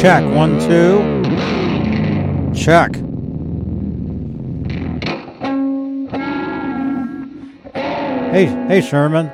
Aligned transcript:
Check. 0.00 0.24
One, 0.34 0.58
two. 0.58 1.02
Check. 2.54 2.94
Hey, 8.32 8.46
hey, 8.46 8.80
Sherman. 8.80 9.30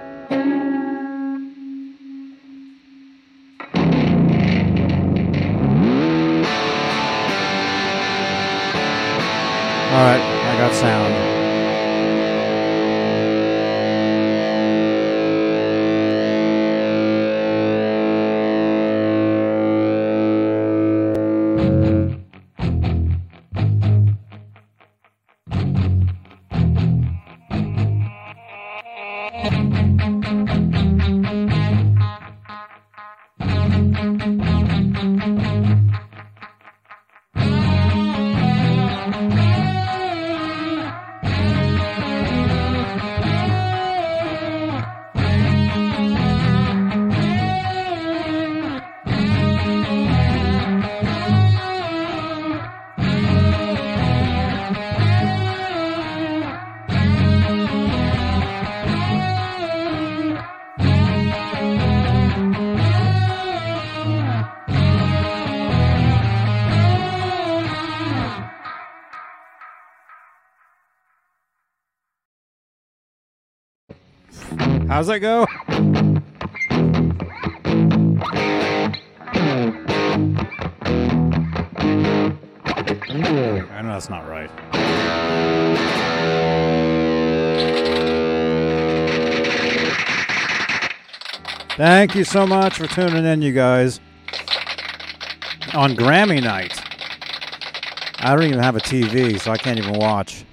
How's 74.96 75.08
that 75.08 75.18
go? 75.18 75.44
I 83.68 83.82
know 83.82 83.88
that's 83.92 84.08
not 84.08 84.26
right. 84.26 84.50
Thank 91.76 92.14
you 92.14 92.24
so 92.24 92.46
much 92.46 92.78
for 92.78 92.86
tuning 92.86 93.26
in, 93.26 93.42
you 93.42 93.52
guys. 93.52 94.00
On 95.74 95.94
Grammy 95.94 96.42
night. 96.42 96.80
I 98.20 98.34
don't 98.34 98.44
even 98.44 98.60
have 98.60 98.76
a 98.76 98.80
TV, 98.80 99.38
so 99.38 99.52
I 99.52 99.58
can't 99.58 99.78
even 99.78 99.98
watch. 99.98 100.46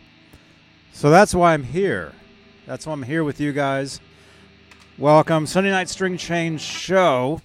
So 0.92 1.10
that's 1.10 1.34
why 1.34 1.54
I'm 1.54 1.64
here. 1.64 2.12
That's 2.66 2.86
why 2.86 2.92
I'm 2.92 3.04
here 3.04 3.24
with 3.24 3.40
you 3.40 3.54
guys. 3.54 4.02
Welcome, 5.00 5.48
Sunday 5.48 5.72
Night 5.72 5.90
String 5.90 6.18
Change 6.18 6.62
Show. 6.62 7.42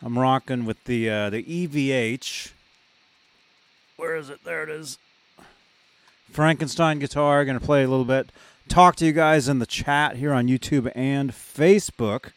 I'm 0.00 0.16
rocking 0.16 0.64
with 0.64 0.84
the 0.84 1.10
uh, 1.10 1.30
the 1.30 1.42
EVH. 1.42 2.52
Where 3.96 4.14
is 4.14 4.30
it? 4.30 4.44
There 4.44 4.62
it 4.62 4.68
is. 4.68 4.96
Frankenstein 6.30 7.00
guitar. 7.00 7.44
Going 7.44 7.58
to 7.58 7.64
play 7.64 7.82
a 7.82 7.88
little 7.88 8.04
bit. 8.04 8.30
Talk 8.68 8.94
to 8.96 9.04
you 9.04 9.10
guys 9.10 9.48
in 9.48 9.58
the 9.58 9.66
chat 9.66 10.14
here 10.14 10.32
on 10.32 10.46
YouTube 10.46 10.92
and 10.94 11.32
Facebook. 11.32 12.30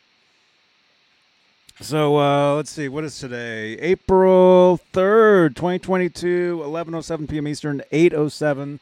So 1.79 2.17
uh, 2.17 2.55
let's 2.55 2.71
see. 2.71 2.89
What 2.89 3.03
is 3.03 3.19
today? 3.19 3.73
April 3.73 4.77
third, 4.93 5.55
2022, 5.55 6.63
11:07 6.65 7.29
p.m. 7.29 7.47
Eastern, 7.47 7.83
8:07 7.93 8.79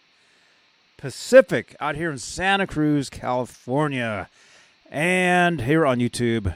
Pacific. 0.96 1.76
Out 1.82 1.98
here 1.98 2.10
in 2.10 2.20
Santa 2.20 2.66
Cruz, 2.66 3.10
California. 3.10 4.30
And 4.96 5.60
here 5.60 5.86
on 5.86 6.00
YouTube, 6.00 6.54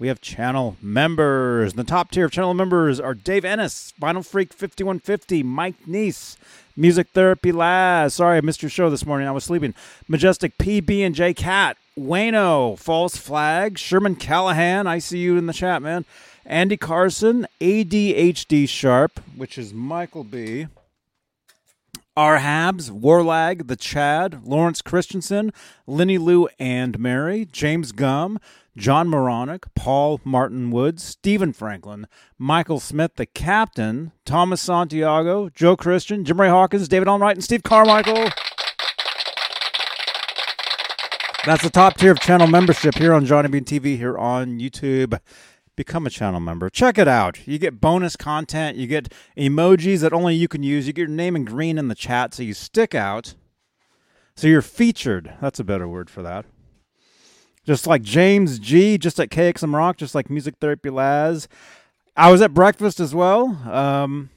we 0.00 0.08
have 0.08 0.20
channel 0.20 0.76
members. 0.82 1.74
The 1.74 1.84
top 1.84 2.10
tier 2.10 2.24
of 2.24 2.32
channel 2.32 2.52
members 2.52 2.98
are 2.98 3.14
Dave 3.14 3.44
Ennis, 3.44 3.94
Vinyl 4.02 4.26
Freak 4.26 4.52
5150, 4.52 5.44
Mike 5.44 5.76
Neese, 5.86 6.36
Music 6.76 7.06
Therapy 7.10 7.52
Laz. 7.52 8.14
Sorry, 8.14 8.36
I 8.36 8.40
missed 8.40 8.64
your 8.64 8.68
show 8.68 8.90
this 8.90 9.06
morning. 9.06 9.28
I 9.28 9.30
was 9.30 9.44
sleeping. 9.44 9.74
Majestic 10.08 10.58
PB 10.58 11.06
and 11.06 11.14
J 11.14 11.32
Cat, 11.32 11.76
Wayno, 11.96 12.76
False 12.76 13.16
Flag, 13.16 13.78
Sherman 13.78 14.16
Callahan. 14.16 14.88
I 14.88 14.98
see 14.98 15.18
you 15.18 15.36
in 15.36 15.46
the 15.46 15.52
chat, 15.52 15.80
man. 15.80 16.04
Andy 16.44 16.76
Carson, 16.76 17.46
ADHD 17.60 18.68
Sharp, 18.68 19.20
which 19.36 19.56
is 19.56 19.72
Michael 19.72 20.24
B. 20.24 20.66
Our 22.18 22.38
Habs, 22.40 22.90
Warlag, 22.90 23.68
The 23.68 23.76
Chad, 23.76 24.44
Lawrence 24.44 24.82
Christensen, 24.82 25.52
Lenny 25.86 26.18
Lou 26.18 26.48
and 26.58 26.98
Mary, 26.98 27.44
James 27.44 27.92
Gum, 27.92 28.40
John 28.76 29.08
Moronic, 29.08 29.72
Paul 29.76 30.20
Martin 30.24 30.72
Woods, 30.72 31.04
Stephen 31.04 31.52
Franklin, 31.52 32.08
Michael 32.36 32.80
Smith, 32.80 33.12
the 33.14 33.24
captain, 33.24 34.10
Thomas 34.24 34.60
Santiago, 34.60 35.48
Joe 35.50 35.76
Christian, 35.76 36.24
Jim 36.24 36.40
Ray 36.40 36.48
Hawkins, 36.48 36.88
David 36.88 37.06
Allenwright, 37.06 37.34
and 37.34 37.44
Steve 37.44 37.62
Carmichael. 37.62 38.28
That's 41.46 41.62
the 41.62 41.70
top 41.70 41.98
tier 41.98 42.10
of 42.10 42.18
channel 42.18 42.48
membership 42.48 42.96
here 42.96 43.14
on 43.14 43.26
Johnny 43.26 43.48
Bean 43.48 43.64
TV 43.64 43.96
here 43.96 44.18
on 44.18 44.58
YouTube. 44.58 45.20
Become 45.78 46.08
a 46.08 46.10
channel 46.10 46.40
member. 46.40 46.68
Check 46.68 46.98
it 46.98 47.06
out. 47.06 47.46
You 47.46 47.56
get 47.56 47.80
bonus 47.80 48.16
content. 48.16 48.76
You 48.76 48.88
get 48.88 49.12
emojis 49.36 50.00
that 50.00 50.12
only 50.12 50.34
you 50.34 50.48
can 50.48 50.64
use. 50.64 50.88
You 50.88 50.92
get 50.92 51.02
your 51.02 51.16
name 51.16 51.36
in 51.36 51.44
green 51.44 51.78
in 51.78 51.86
the 51.86 51.94
chat 51.94 52.34
so 52.34 52.42
you 52.42 52.52
stick 52.52 52.96
out. 52.96 53.36
So 54.34 54.48
you're 54.48 54.60
featured. 54.60 55.34
That's 55.40 55.60
a 55.60 55.64
better 55.64 55.86
word 55.86 56.10
for 56.10 56.20
that. 56.22 56.46
Just 57.64 57.86
like 57.86 58.02
James 58.02 58.58
G, 58.58 58.98
just 58.98 59.20
like 59.20 59.30
KXM 59.30 59.72
Rock, 59.72 59.98
just 59.98 60.16
like 60.16 60.28
Music 60.28 60.56
Therapy 60.60 60.90
Laz. 60.90 61.46
I 62.16 62.32
was 62.32 62.42
at 62.42 62.52
breakfast 62.52 62.98
as 62.98 63.14
well. 63.14 63.46
Um, 63.70 64.30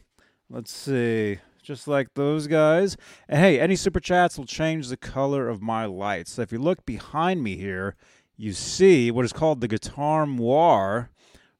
let's 0.48 0.72
see. 0.72 1.40
Just 1.64 1.88
like 1.88 2.14
those 2.14 2.46
guys. 2.46 2.98
And 3.28 3.40
hey, 3.40 3.60
any 3.60 3.76
super 3.76 4.00
chats 4.00 4.38
will 4.38 4.46
change 4.46 4.90
the 4.90 4.98
color 4.98 5.50
of 5.50 5.60
my 5.60 5.86
lights. 5.86 6.34
So 6.34 6.44
if 6.44 6.52
you 6.52 6.60
look 6.60 6.86
behind 6.86 7.42
me 7.42 7.58
here, 7.58 7.96
you 8.38 8.54
see 8.54 9.10
what 9.10 9.26
is 9.26 9.34
called 9.34 9.60
the 9.60 9.68
Guitar 9.68 10.28
Noir. 10.28 11.10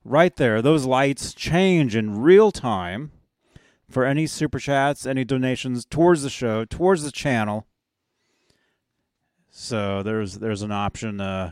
Right 0.04 0.36
there, 0.36 0.64
those 0.64 0.86
lights 0.86 1.34
change 1.34 1.96
in 1.96 2.20
real 2.22 2.52
time 2.52 3.12
for 3.88 4.04
any 4.04 4.26
super 4.26 4.58
chats, 4.58 5.06
any 5.06 5.24
donations 5.24 5.86
towards 5.86 6.24
the 6.24 6.30
show, 6.30 6.66
towards 6.66 7.04
the 7.04 7.12
channel. 7.12 7.68
So 9.52 10.02
there's 10.02 10.36
there's 10.40 10.64
an 10.64 10.72
option 10.72 11.22
uh, 11.22 11.52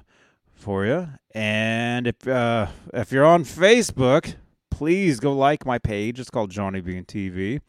for 0.53 0.85
you. 0.85 1.09
And 1.35 2.07
if 2.07 2.27
uh, 2.27 2.67
if 2.91 3.11
you're 3.11 3.25
on 3.25 3.43
Facebook, 3.43 4.35
please 4.71 5.19
go 5.19 5.33
like 5.33 5.65
my 5.65 5.77
page. 5.77 6.19
It's 6.19 6.31
called 6.31 6.49
Johnny 6.49 6.81
Bean 6.81 7.03
TV. 7.03 7.61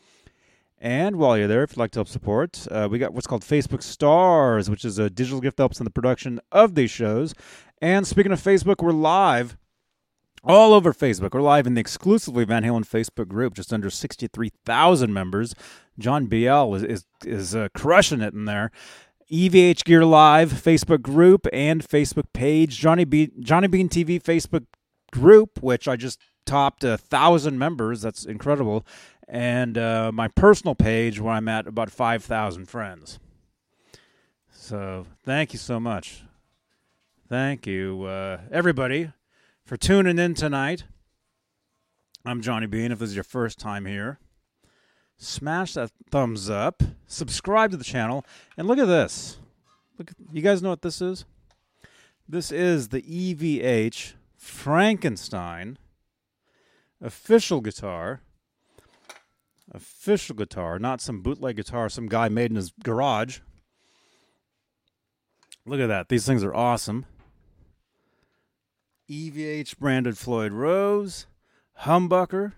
And 0.78 1.16
while 1.16 1.36
you're 1.36 1.46
there, 1.46 1.62
if 1.62 1.72
you'd 1.72 1.78
like 1.78 1.90
to 1.90 1.98
help 1.98 2.08
support, 2.08 2.66
uh, 2.70 2.88
we 2.90 2.98
got 2.98 3.12
what's 3.12 3.26
called 3.26 3.42
Facebook 3.42 3.82
Stars, 3.82 4.70
which 4.70 4.86
is 4.86 4.98
a 4.98 5.10
digital 5.10 5.40
gift 5.40 5.58
that 5.58 5.64
helps 5.64 5.78
in 5.78 5.84
the 5.84 5.90
production 5.90 6.40
of 6.50 6.74
these 6.74 6.90
shows. 6.90 7.34
And 7.82 8.06
speaking 8.06 8.32
of 8.32 8.40
Facebook, 8.40 8.82
we're 8.82 8.92
live 8.92 9.58
all 10.42 10.72
over 10.72 10.92
Facebook. 10.92 11.34
We're 11.34 11.42
live 11.42 11.66
in 11.66 11.74
the 11.74 11.80
exclusively 11.80 12.44
Van 12.44 12.62
Halen 12.62 12.86
Facebook 12.86 13.28
group, 13.28 13.54
just 13.54 13.72
under 13.72 13.90
63,000 13.90 15.12
members. 15.12 15.54
John 15.98 16.26
BL 16.26 16.74
is 16.74 16.82
is, 16.82 17.04
is 17.24 17.54
uh, 17.54 17.68
crushing 17.74 18.20
it 18.20 18.34
in 18.34 18.46
there. 18.46 18.70
EVH 19.30 19.84
Gear 19.84 20.04
Live 20.04 20.52
Facebook 20.52 21.02
group 21.02 21.46
and 21.52 21.86
Facebook 21.86 22.32
page. 22.32 22.78
Johnny 22.78 23.04
Be- 23.04 23.30
Johnny 23.40 23.68
Bean 23.68 23.88
TV 23.88 24.20
Facebook 24.20 24.66
group, 25.12 25.62
which 25.62 25.86
I 25.86 25.96
just 25.96 26.20
topped 26.46 26.82
a 26.82 26.98
thousand 26.98 27.58
members. 27.58 28.02
That's 28.02 28.24
incredible. 28.24 28.84
And 29.28 29.78
uh, 29.78 30.10
my 30.12 30.26
personal 30.26 30.74
page, 30.74 31.20
where 31.20 31.34
I'm 31.34 31.46
at 31.46 31.68
about 31.68 31.90
5,000 31.90 32.66
friends. 32.66 33.20
So 34.50 35.06
thank 35.24 35.52
you 35.52 35.58
so 35.60 35.78
much. 35.78 36.24
Thank 37.28 37.64
you, 37.68 38.02
uh, 38.02 38.40
everybody, 38.50 39.12
for 39.70 39.76
tuning 39.76 40.18
in 40.18 40.34
tonight. 40.34 40.82
I'm 42.24 42.40
Johnny 42.40 42.66
Bean. 42.66 42.90
If 42.90 42.98
this 42.98 43.10
is 43.10 43.14
your 43.14 43.22
first 43.22 43.60
time 43.60 43.86
here, 43.86 44.18
smash 45.16 45.74
that 45.74 45.92
thumbs 46.10 46.50
up, 46.50 46.82
subscribe 47.06 47.70
to 47.70 47.76
the 47.76 47.84
channel, 47.84 48.24
and 48.56 48.66
look 48.66 48.80
at 48.80 48.88
this. 48.88 49.38
Look, 49.96 50.10
you 50.32 50.42
guys 50.42 50.60
know 50.60 50.70
what 50.70 50.82
this 50.82 51.00
is? 51.00 51.24
This 52.28 52.50
is 52.50 52.88
the 52.88 53.02
EVH 53.02 54.14
Frankenstein 54.36 55.78
official 57.00 57.60
guitar. 57.60 58.22
Official 59.70 60.34
guitar, 60.34 60.80
not 60.80 61.00
some 61.00 61.22
bootleg 61.22 61.54
guitar 61.54 61.88
some 61.88 62.08
guy 62.08 62.28
made 62.28 62.50
in 62.50 62.56
his 62.56 62.72
garage. 62.82 63.38
Look 65.64 65.78
at 65.78 65.86
that. 65.86 66.08
These 66.08 66.26
things 66.26 66.42
are 66.42 66.52
awesome. 66.52 67.06
EVH 69.10 69.76
branded 69.78 70.16
Floyd 70.16 70.52
Rose, 70.52 71.26
humbucker, 71.80 72.52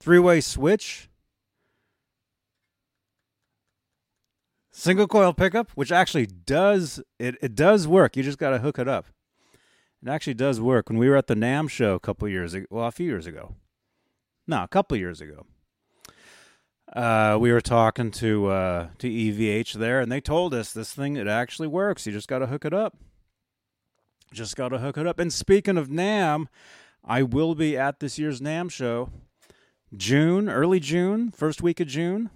three 0.00 0.18
way 0.18 0.40
switch, 0.40 1.10
single 4.70 5.06
coil 5.06 5.34
pickup, 5.34 5.70
which 5.72 5.92
actually 5.92 6.24
does 6.24 7.02
it, 7.18 7.36
it 7.42 7.54
does 7.54 7.86
work. 7.86 8.16
You 8.16 8.22
just 8.22 8.38
got 8.38 8.50
to 8.50 8.58
hook 8.58 8.78
it 8.78 8.88
up. 8.88 9.04
It 10.02 10.08
actually 10.08 10.34
does 10.34 10.62
work. 10.62 10.88
When 10.88 10.98
we 10.98 11.10
were 11.10 11.16
at 11.16 11.26
the 11.26 11.34
NAMM 11.34 11.68
show 11.68 11.94
a 11.94 12.00
couple 12.00 12.26
years 12.26 12.54
ago, 12.54 12.66
well, 12.70 12.86
a 12.86 12.92
few 12.92 13.06
years 13.06 13.26
ago, 13.26 13.54
no, 14.46 14.62
a 14.62 14.68
couple 14.68 14.96
years 14.96 15.20
ago, 15.20 15.44
uh, 16.94 17.36
we 17.38 17.52
were 17.52 17.60
talking 17.60 18.10
to 18.12 18.46
uh, 18.46 18.86
to 18.96 19.10
EVH 19.10 19.74
there, 19.74 20.00
and 20.00 20.10
they 20.10 20.22
told 20.22 20.54
us 20.54 20.72
this 20.72 20.94
thing 20.94 21.16
it 21.16 21.28
actually 21.28 21.68
works. 21.68 22.06
You 22.06 22.14
just 22.14 22.28
got 22.28 22.38
to 22.38 22.46
hook 22.46 22.64
it 22.64 22.72
up. 22.72 22.96
Just 24.32 24.56
got 24.56 24.68
to 24.68 24.78
hook 24.78 24.98
it 24.98 25.06
up. 25.06 25.18
And 25.18 25.32
speaking 25.32 25.76
of 25.76 25.88
NAMM, 25.88 26.46
I 27.04 27.22
will 27.22 27.54
be 27.54 27.76
at 27.76 28.00
this 28.00 28.18
year's 28.18 28.40
NAMM 28.40 28.70
show, 28.70 29.10
June, 29.96 30.48
early 30.48 30.80
June, 30.80 31.30
first 31.30 31.62
week 31.62 31.80
of 31.80 31.88
June. 31.88 32.30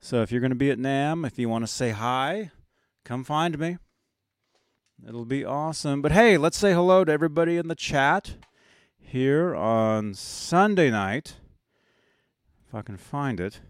So 0.00 0.22
if 0.22 0.30
you're 0.30 0.40
going 0.40 0.50
to 0.50 0.56
be 0.56 0.70
at 0.70 0.78
NAMM, 0.78 1.26
if 1.26 1.38
you 1.38 1.48
want 1.48 1.64
to 1.64 1.72
say 1.72 1.90
hi, 1.90 2.50
come 3.04 3.24
find 3.24 3.58
me. 3.58 3.78
It'll 5.06 5.24
be 5.24 5.44
awesome. 5.44 6.02
But 6.02 6.12
hey, 6.12 6.36
let's 6.36 6.58
say 6.58 6.72
hello 6.72 7.04
to 7.04 7.12
everybody 7.12 7.56
in 7.56 7.68
the 7.68 7.74
chat 7.74 8.36
here 8.98 9.54
on 9.54 10.14
Sunday 10.14 10.90
night. 10.90 11.36
If 12.68 12.74
I 12.74 12.82
can 12.82 12.96
find 12.96 13.40
it. 13.40 13.60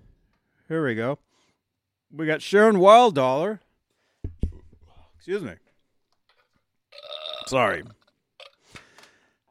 Here 0.69 0.84
we 0.84 0.94
go. 0.94 1.19
We 2.10 2.26
got 2.26 2.42
Sharon 2.42 2.76
Wilddollar. 2.76 3.60
Excuse 5.16 5.42
me. 5.42 5.52
Sorry. 7.46 7.84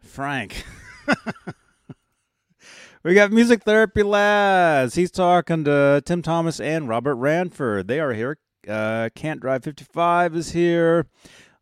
Frank. 0.01 0.65
we 3.03 3.13
got 3.13 3.31
Music 3.31 3.63
Therapy 3.63 4.03
Laz. 4.03 4.95
He's 4.95 5.11
talking 5.11 5.63
to 5.63 6.01
Tim 6.05 6.21
Thomas 6.21 6.59
and 6.59 6.89
Robert 6.89 7.15
Ranford. 7.15 7.87
They 7.87 8.01
are 8.01 8.11
here. 8.11 8.37
Uh, 8.67 9.09
Can't 9.15 9.39
Drive 9.39 9.63
55 9.63 10.35
is 10.35 10.51
here. 10.51 11.07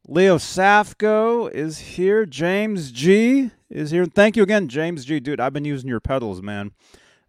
Leo 0.07 0.37
Safko 0.37 1.51
is 1.51 1.77
here. 1.77 2.25
James 2.25 2.91
G 2.91 3.51
is 3.69 3.91
here. 3.91 4.05
Thank 4.05 4.35
you 4.35 4.41
again, 4.41 4.67
James 4.67 5.05
G. 5.05 5.19
Dude, 5.19 5.39
I've 5.39 5.53
been 5.53 5.65
using 5.65 5.87
your 5.87 5.99
pedals, 5.99 6.41
man. 6.41 6.71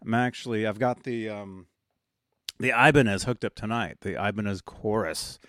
I'm 0.03 0.15
actually 0.15 0.65
I've 0.65 0.79
got 0.79 1.03
the 1.03 1.29
um 1.29 1.67
the 2.59 2.69
Ibanez 2.69 3.23
hooked 3.25 3.45
up 3.45 3.53
tonight. 3.53 3.97
The 4.01 4.13
Ibanez 4.13 4.61
chorus. 4.61 5.39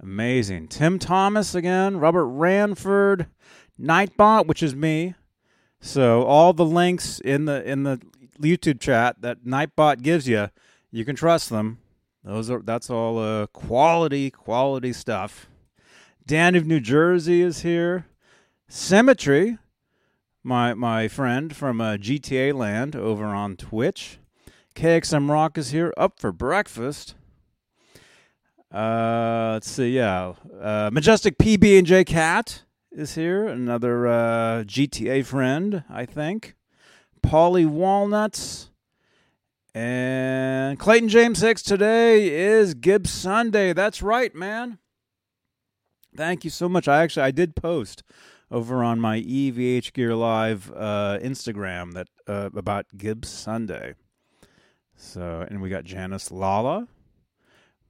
Amazing. 0.00 0.68
Tim 0.68 0.98
Thomas 0.98 1.54
again, 1.54 1.98
Robert 1.98 2.26
Ranford, 2.26 3.26
Nightbot, 3.80 4.46
which 4.46 4.62
is 4.62 4.74
me. 4.74 5.14
So 5.80 6.22
all 6.22 6.52
the 6.52 6.64
links 6.64 7.20
in 7.20 7.44
the 7.46 7.68
in 7.68 7.82
the 7.82 8.00
YouTube 8.40 8.80
chat 8.80 9.20
that 9.22 9.44
Nightbot 9.44 10.02
gives 10.02 10.28
you, 10.28 10.50
you 10.90 11.04
can 11.04 11.16
trust 11.16 11.50
them. 11.50 11.78
Those 12.24 12.50
are 12.50 12.60
that's 12.60 12.90
all 12.90 13.18
uh, 13.18 13.46
quality 13.48 14.30
quality 14.30 14.92
stuff. 14.92 15.48
Dan 16.26 16.54
of 16.54 16.66
New 16.66 16.80
Jersey 16.80 17.42
is 17.42 17.62
here. 17.62 18.06
Symmetry, 18.68 19.58
my 20.42 20.74
my 20.74 21.08
friend 21.08 21.54
from 21.56 21.80
uh, 21.80 21.96
GTA 21.96 22.54
Land 22.54 22.94
over 22.94 23.26
on 23.26 23.56
Twitch. 23.56 24.18
KXM 24.74 25.28
Rock 25.28 25.58
is 25.58 25.70
here, 25.70 25.92
up 25.96 26.20
for 26.20 26.30
breakfast. 26.30 27.14
Uh, 28.72 29.50
let's 29.54 29.70
see, 29.70 29.90
yeah. 29.90 30.34
Uh, 30.60 30.90
Majestic 30.92 31.38
PB 31.38 31.78
and 31.78 31.86
J 31.86 32.04
Cat 32.04 32.64
is 32.92 33.14
here, 33.14 33.46
another 33.46 34.06
uh, 34.06 34.64
GTA 34.64 35.24
friend, 35.24 35.84
I 35.88 36.04
think. 36.04 36.54
Polly 37.22 37.64
Walnuts. 37.64 38.70
And 39.74 40.78
Clayton 40.78 41.08
James 41.08 41.40
Hicks 41.40 41.62
today 41.62 42.28
is 42.28 42.74
Gibbs 42.74 43.10
Sunday. 43.10 43.72
That's 43.72 44.02
right, 44.02 44.34
man. 44.34 44.78
Thank 46.16 46.42
you 46.42 46.50
so 46.50 46.68
much. 46.68 46.88
I 46.88 47.02
actually 47.02 47.22
I 47.22 47.30
did 47.30 47.54
post 47.54 48.02
over 48.50 48.82
on 48.82 48.98
my 48.98 49.20
EVH 49.20 49.92
Gear 49.92 50.14
Live 50.14 50.72
uh, 50.74 51.18
Instagram 51.22 51.92
that 51.92 52.08
uh, 52.26 52.50
about 52.56 52.86
Gibbs 52.96 53.28
Sunday. 53.28 53.94
So 54.96 55.46
and 55.48 55.62
we 55.62 55.68
got 55.68 55.84
Janice 55.84 56.32
Lala. 56.32 56.88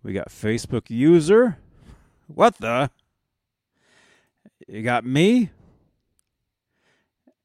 We 0.09 0.15
got 0.15 0.31
Facebook 0.31 0.89
user. 0.89 1.59
What 2.29 2.57
the? 2.57 2.91
You 4.67 4.83
got 4.83 5.05
me. 5.05 5.51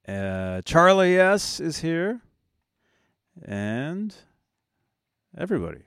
Uh, 0.07 0.61
Charlie 0.61 1.19
S 1.19 1.59
is 1.59 1.79
here, 1.79 2.21
and 3.43 4.15
everybody. 5.37 5.81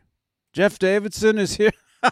Jeff 0.53 0.79
Davidson 0.79 1.39
is 1.39 1.57
here. 1.57 1.73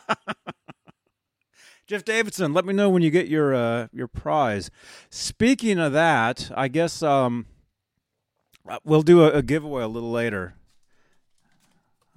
Jeff 1.86 2.02
Davidson, 2.02 2.54
let 2.54 2.64
me 2.64 2.72
know 2.72 2.88
when 2.88 3.02
you 3.02 3.10
get 3.10 3.28
your 3.28 3.54
uh, 3.54 3.88
your 3.92 4.08
prize. 4.08 4.70
Speaking 5.10 5.78
of 5.78 5.92
that, 5.92 6.50
I 6.56 6.68
guess 6.68 7.02
um, 7.02 7.44
uh, 8.66 8.78
we'll 8.82 9.02
do 9.02 9.24
a, 9.24 9.30
a 9.30 9.42
giveaway 9.42 9.82
a 9.82 9.88
little 9.88 10.10
later. 10.10 10.54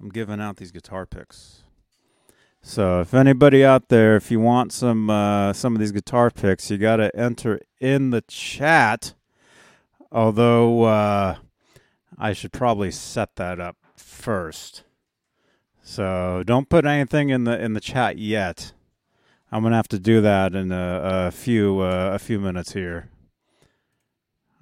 I'm 0.00 0.08
giving 0.08 0.40
out 0.40 0.56
these 0.56 0.72
guitar 0.72 1.04
picks. 1.04 1.64
So 2.68 3.00
if 3.00 3.14
anybody 3.14 3.64
out 3.64 3.88
there, 3.88 4.14
if 4.14 4.30
you 4.30 4.40
want 4.40 4.72
some 4.74 5.08
uh, 5.08 5.54
some 5.54 5.74
of 5.74 5.80
these 5.80 5.90
guitar 5.90 6.30
picks, 6.30 6.70
you 6.70 6.76
got 6.76 6.96
to 6.96 7.10
enter 7.16 7.60
in 7.80 8.10
the 8.10 8.20
chat. 8.20 9.14
Although 10.12 10.82
uh, 10.82 11.36
I 12.18 12.34
should 12.34 12.52
probably 12.52 12.90
set 12.90 13.36
that 13.36 13.58
up 13.58 13.78
first. 13.96 14.82
So 15.80 16.42
don't 16.44 16.68
put 16.68 16.84
anything 16.84 17.30
in 17.30 17.44
the 17.44 17.58
in 17.58 17.72
the 17.72 17.80
chat 17.80 18.18
yet. 18.18 18.74
I'm 19.50 19.62
gonna 19.62 19.74
have 19.74 19.88
to 19.88 19.98
do 19.98 20.20
that 20.20 20.54
in 20.54 20.70
a, 20.70 21.00
a 21.28 21.30
few 21.30 21.80
uh, 21.80 22.10
a 22.12 22.18
few 22.18 22.38
minutes 22.38 22.74
here. 22.74 23.08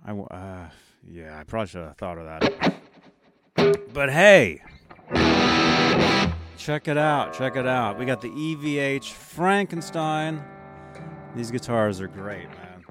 I 0.07 0.13
uh, 0.13 0.69
yeah, 1.05 1.41
I 1.41 1.43
probably 1.43 1.67
should 1.67 1.83
have 1.83 1.97
thought 1.97 2.19
of 2.19 2.27
that. 3.57 3.83
But 3.93 4.13
hey, 4.13 4.63
check 6.57 6.89
it 6.89 6.97
out, 6.97 7.35
check 7.35 7.57
it 7.57 7.67
out. 7.67 7.99
We 7.99 8.07
got 8.07 8.21
the 8.21 8.31
EVH 8.31 9.13
Frankenstein. 9.13 10.43
These 11.35 11.51
guitars 11.51 12.01
are 12.01 12.09
great, 12.09 12.49
man. 12.49 12.83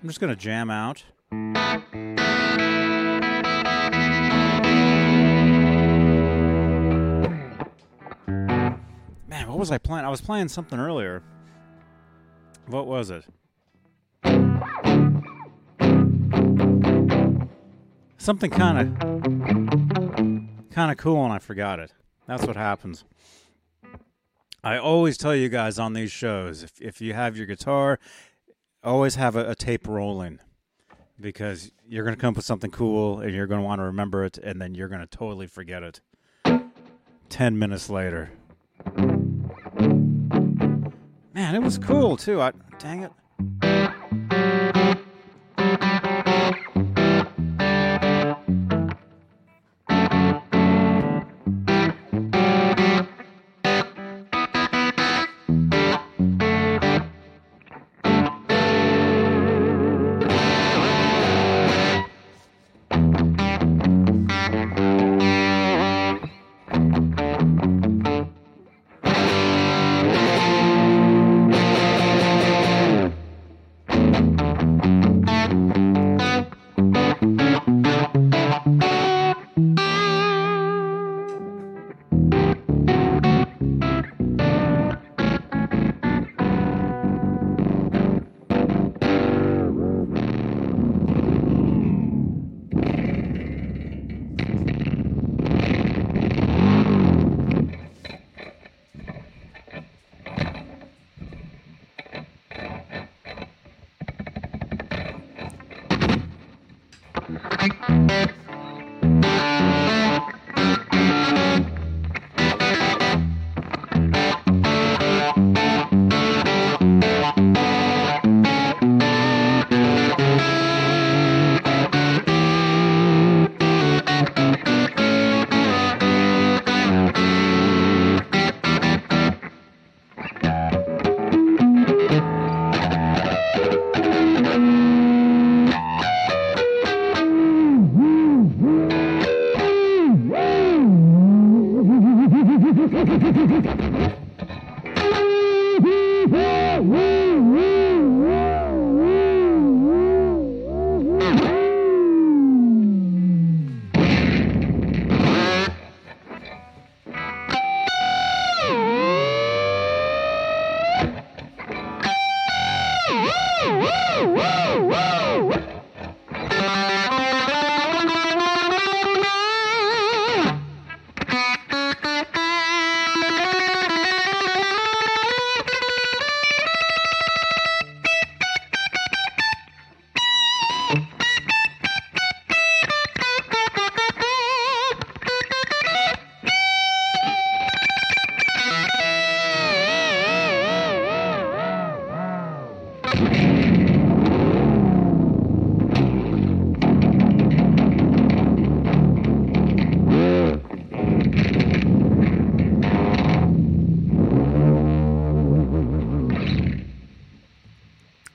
I'm 0.00 0.08
just 0.08 0.20
gonna 0.20 0.36
jam 0.36 0.70
out. 0.70 1.02
Man, 9.26 9.48
what 9.48 9.58
was 9.58 9.70
I 9.72 9.78
playing? 9.78 10.04
I 10.04 10.10
was 10.10 10.20
playing 10.20 10.48
something 10.48 10.78
earlier. 10.78 11.22
What 12.66 12.86
was 12.86 13.10
it? 13.10 13.24
Something 18.24 18.50
kind 18.50 18.78
of 18.78 18.98
kind 20.70 20.90
of 20.90 20.96
cool 20.96 21.22
and 21.24 21.30
I 21.30 21.38
forgot 21.38 21.78
it. 21.78 21.92
That's 22.26 22.46
what 22.46 22.56
happens. 22.56 23.04
I 24.62 24.78
always 24.78 25.18
tell 25.18 25.36
you 25.36 25.50
guys 25.50 25.78
on 25.78 25.92
these 25.92 26.10
shows 26.10 26.62
if 26.62 26.80
if 26.80 27.02
you 27.02 27.12
have 27.12 27.36
your 27.36 27.44
guitar, 27.44 27.98
always 28.82 29.16
have 29.16 29.36
a, 29.36 29.50
a 29.50 29.54
tape 29.54 29.86
rolling 29.86 30.38
because 31.20 31.70
you're 31.86 32.02
going 32.02 32.16
to 32.16 32.20
come 32.20 32.30
up 32.30 32.36
with 32.36 32.46
something 32.46 32.70
cool 32.70 33.20
and 33.20 33.34
you're 33.34 33.46
going 33.46 33.60
to 33.60 33.66
want 33.66 33.80
to 33.80 33.84
remember 33.84 34.24
it 34.24 34.38
and 34.38 34.58
then 34.58 34.74
you're 34.74 34.88
going 34.88 35.02
to 35.02 35.06
totally 35.06 35.46
forget 35.46 35.82
it 35.82 36.00
10 37.28 37.58
minutes 37.58 37.90
later. 37.90 38.30
Man, 41.34 41.54
it 41.54 41.62
was 41.62 41.76
cool 41.76 42.16
too. 42.16 42.40
I, 42.40 42.52
dang 42.78 43.02
it. 43.02 43.12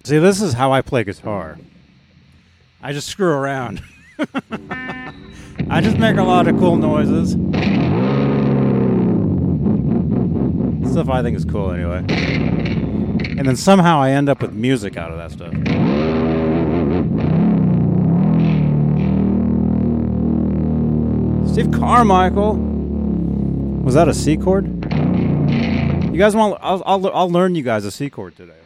See, 0.09 0.17
this 0.17 0.41
is 0.41 0.53
how 0.53 0.71
I 0.71 0.81
play 0.81 1.03
guitar. 1.03 1.59
I 2.81 2.93
just 2.93 3.09
screw 3.09 3.29
around. 3.29 3.83
I 5.69 5.81
just 5.83 5.99
make 5.99 6.17
a 6.17 6.23
lot 6.23 6.47
of 6.47 6.57
cool 6.57 6.77
noises. 6.77 7.33
Stuff 10.91 11.09
I 11.09 11.21
think 11.21 11.37
is 11.37 11.45
cool 11.45 11.69
anyway. 11.69 11.99
And 11.99 13.47
then 13.47 13.55
somehow 13.55 14.01
I 14.01 14.09
end 14.09 14.29
up 14.29 14.41
with 14.41 14.51
music 14.51 14.97
out 14.97 15.11
of 15.11 15.19
that 15.19 15.29
stuff. 15.29 15.53
Steve 21.51 21.71
Carmichael. 21.79 22.55
Was 23.83 23.93
that 23.93 24.07
a 24.07 24.15
C 24.15 24.37
chord? 24.37 24.65
You 24.91 26.17
guys 26.17 26.35
want? 26.35 26.57
I'll, 26.63 26.81
I'll, 26.83 27.07
I'll 27.13 27.29
learn 27.29 27.53
you 27.53 27.61
guys 27.61 27.85
a 27.85 27.91
C 27.91 28.09
chord 28.09 28.35
today. 28.35 28.58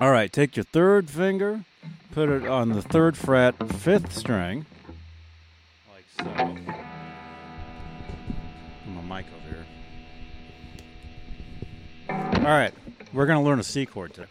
All 0.00 0.12
right, 0.12 0.32
take 0.32 0.56
your 0.56 0.62
third 0.62 1.10
finger, 1.10 1.64
put 2.12 2.28
it 2.28 2.46
on 2.46 2.68
the 2.68 2.80
third 2.80 3.16
fret, 3.16 3.56
fifth 3.68 4.16
string, 4.16 4.64
like 5.92 6.04
so. 6.16 6.24
My 8.86 9.22
mic 9.22 9.26
over 9.36 9.56
here. 9.56 9.66
All 12.46 12.56
right, 12.56 12.72
we're 13.12 13.26
to 13.40 13.44
learn 13.44 13.58
a 13.58 13.64
C 13.64 13.86
chord 13.86 14.14
today. 14.14 14.28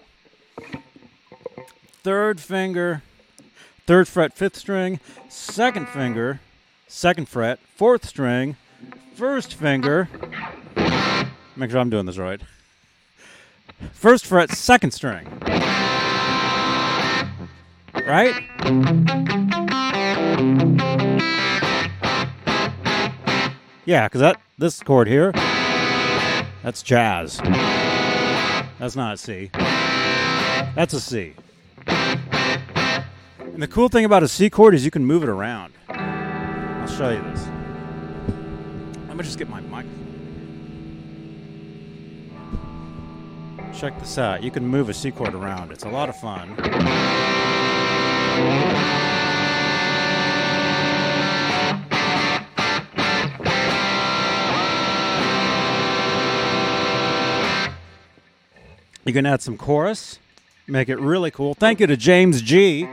Third 2.01 2.39
finger, 2.39 3.03
third 3.85 4.07
fret, 4.07 4.31
fifth 4.31 4.55
string, 4.55 5.01
second 5.27 5.89
finger, 5.89 6.39
second 6.87 7.27
fret, 7.27 7.59
fourth 7.75 8.05
string, 8.05 8.55
first 9.15 9.53
finger. 9.53 10.07
Make 11.57 11.71
sure 11.71 11.79
I'm 11.81 11.89
doing 11.89 12.05
this 12.05 12.17
right. 12.17 12.39
First 13.93 14.25
fret, 14.25 14.51
second 14.51 14.91
string. 14.91 15.27
Right? 17.93 18.33
Yeah, 23.85 24.07
because 24.07 24.21
that 24.21 24.41
this 24.57 24.81
chord 24.81 25.07
here, 25.07 25.31
that's 26.63 26.81
jazz. 26.83 27.37
That's 28.79 28.95
not 28.95 29.15
a 29.15 29.17
C. 29.17 29.49
That's 29.53 30.93
a 30.93 30.99
C. 30.99 31.33
And 31.87 33.63
the 33.63 33.67
cool 33.67 33.89
thing 33.89 34.05
about 34.05 34.23
a 34.23 34.27
C 34.27 34.49
chord 34.49 34.75
is 34.75 34.85
you 34.85 34.91
can 34.91 35.05
move 35.05 35.23
it 35.23 35.29
around. 35.29 35.73
I'll 35.89 36.87
show 36.87 37.09
you 37.09 37.21
this. 37.21 37.47
Let 39.07 39.17
me 39.17 39.23
just 39.23 39.37
get 39.39 39.49
my 39.49 39.61
microphone. 39.61 39.96
Check 43.77 43.99
this 43.99 44.17
out. 44.17 44.41
You 44.41 44.49
can 44.49 44.65
move 44.67 44.89
a 44.89 44.93
C 44.93 45.11
chord 45.11 45.35
around. 45.35 45.71
It's 45.71 45.83
a 45.83 45.89
lot 45.89 46.09
of 46.09 46.19
fun. 46.19 46.49
You 59.05 59.13
can 59.13 59.27
add 59.27 59.43
some 59.43 59.57
chorus, 59.57 60.17
make 60.65 60.89
it 60.89 60.99
really 60.99 61.29
cool. 61.29 61.53
Thank 61.53 61.79
you 61.79 61.85
to 61.85 61.95
James 61.95 62.41
G. 62.41 62.89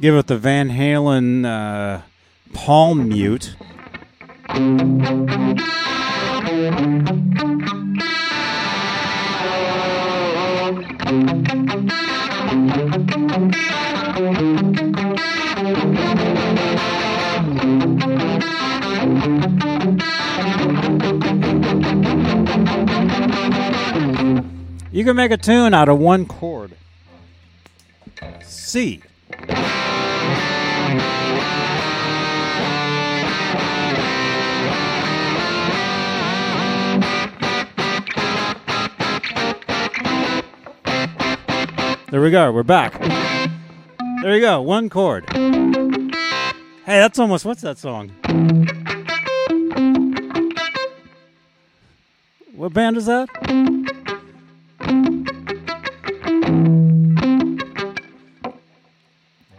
Give 0.00 0.14
it 0.14 0.28
the 0.28 0.38
Van 0.38 0.70
Halen 0.70 1.44
uh, 1.44 2.00
palm 2.54 3.08
mute. 3.08 3.54
You 24.90 25.04
can 25.04 25.16
make 25.16 25.30
a 25.30 25.36
tune 25.36 25.74
out 25.74 25.90
of 25.90 25.98
one 25.98 26.24
chord. 26.24 26.72
C. 28.42 29.02
There 42.10 42.20
we 42.20 42.32
go. 42.32 42.50
We're 42.50 42.64
back. 42.64 42.98
There 42.98 44.34
you 44.34 44.40
go. 44.40 44.60
One 44.62 44.90
chord. 44.90 45.30
Hey, 45.30 46.98
that's 46.98 47.20
almost 47.20 47.44
what's 47.44 47.62
that 47.62 47.78
song? 47.78 48.08
What 52.52 52.72
band 52.72 52.96
is 52.96 53.06
that? 53.06 53.28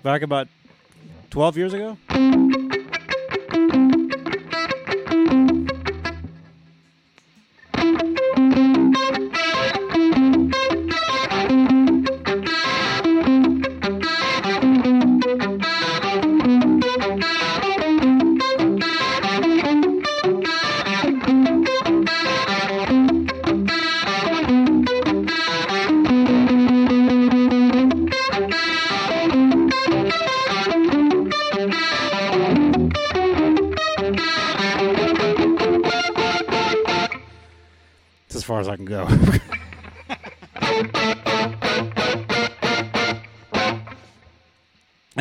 Back 0.04 0.22
about 0.22 0.50
12 1.30 1.58
years 1.58 1.74
ago? 1.74 1.98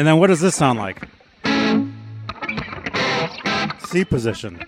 And 0.00 0.06
then 0.06 0.16
what 0.16 0.28
does 0.28 0.40
this 0.40 0.54
sound 0.54 0.78
like? 0.78 0.96
C 3.86 4.02
position. 4.02 4.58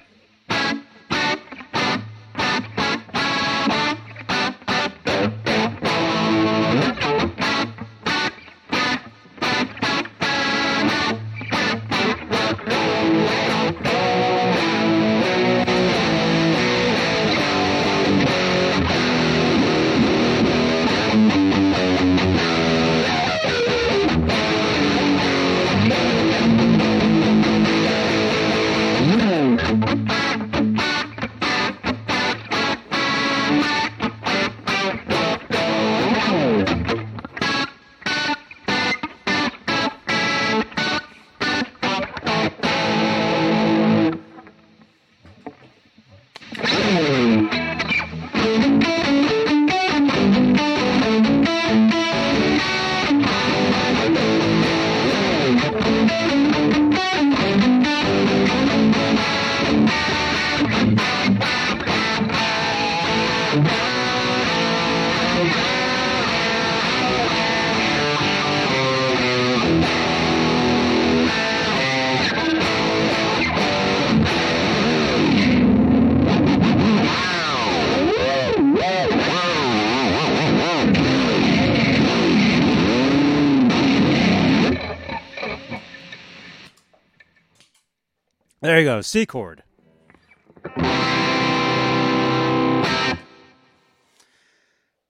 There 88.83 88.91
you 88.91 88.97
go, 88.97 89.01
C 89.01 89.27
chord. 89.27 89.63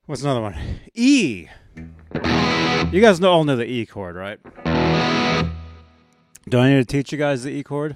What's 0.05 0.21
another 0.21 0.41
one? 0.41 0.53
E. 0.93 1.47
You 2.91 3.01
guys 3.01 3.19
know, 3.19 3.31
all 3.31 3.43
know 3.45 3.55
the 3.55 3.65
E 3.65 3.87
chord, 3.87 4.15
right? 4.15 4.37
Do 6.47 6.59
I 6.59 6.69
need 6.69 6.75
to 6.75 6.85
teach 6.85 7.11
you 7.11 7.17
guys 7.17 7.41
the 7.41 7.49
E 7.49 7.63
chord? 7.63 7.95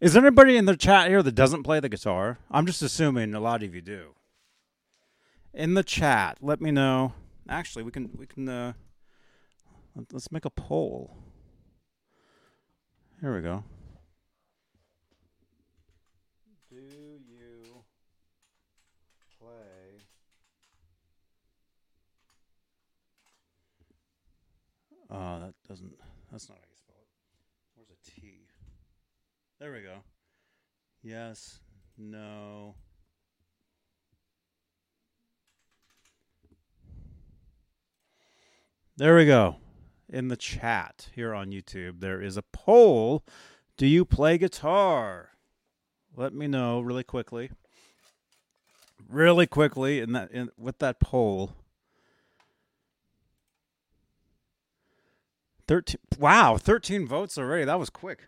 Is 0.00 0.14
there 0.14 0.24
anybody 0.24 0.56
in 0.56 0.64
the 0.64 0.74
chat 0.74 1.08
here 1.08 1.22
that 1.22 1.34
doesn't 1.34 1.64
play 1.64 1.80
the 1.80 1.90
guitar? 1.90 2.38
I'm 2.50 2.64
just 2.64 2.80
assuming 2.80 3.34
a 3.34 3.40
lot 3.40 3.62
of 3.62 3.74
you 3.74 3.82
do. 3.82 4.14
In 5.52 5.74
the 5.74 5.82
chat, 5.82 6.38
let 6.40 6.62
me 6.62 6.70
know. 6.70 7.12
Actually, 7.46 7.82
we 7.82 7.90
can 7.90 8.08
we 8.16 8.26
can 8.26 8.48
uh, 8.48 8.72
let's 10.12 10.32
make 10.32 10.46
a 10.46 10.50
poll. 10.50 11.14
Here 13.20 13.34
we 13.34 13.42
go. 13.42 13.64
Do 16.74 16.80
you 16.80 17.84
play 19.38 20.00
Oh, 25.14 25.38
that 25.38 25.54
doesn't 25.68 25.92
that's 26.32 26.48
not 26.48 26.58
how 26.58 26.64
you 26.68 26.76
spell 26.76 26.96
it. 27.00 27.06
Where's 27.76 27.90
a 27.90 28.20
T? 28.20 28.48
There 29.60 29.72
we 29.72 29.82
go. 29.82 29.98
Yes, 31.04 31.60
no. 31.96 32.74
There 38.96 39.14
we 39.14 39.26
go. 39.26 39.56
In 40.08 40.28
the 40.28 40.36
chat 40.36 41.08
here 41.14 41.32
on 41.32 41.50
YouTube, 41.50 42.00
there 42.00 42.20
is 42.20 42.36
a 42.36 42.42
poll. 42.42 43.24
Do 43.76 43.86
you 43.86 44.04
play 44.04 44.36
guitar? 44.36 45.30
Let 46.16 46.34
me 46.34 46.48
know 46.48 46.80
really 46.80 47.04
quickly. 47.04 47.50
Really 49.08 49.46
quickly 49.46 50.00
in 50.00 50.12
that 50.12 50.32
in, 50.32 50.50
with 50.58 50.80
that 50.80 50.98
poll. 50.98 51.52
13 55.66 55.96
Wow, 56.18 56.56
13 56.56 57.06
votes 57.06 57.38
already. 57.38 57.64
That 57.64 57.78
was 57.78 57.90
quick. 57.90 58.26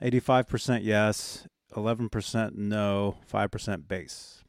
85% 0.00 0.80
yes, 0.84 1.46
11% 1.74 2.54
no, 2.54 3.16
5% 3.32 3.88
bass. 3.88 4.44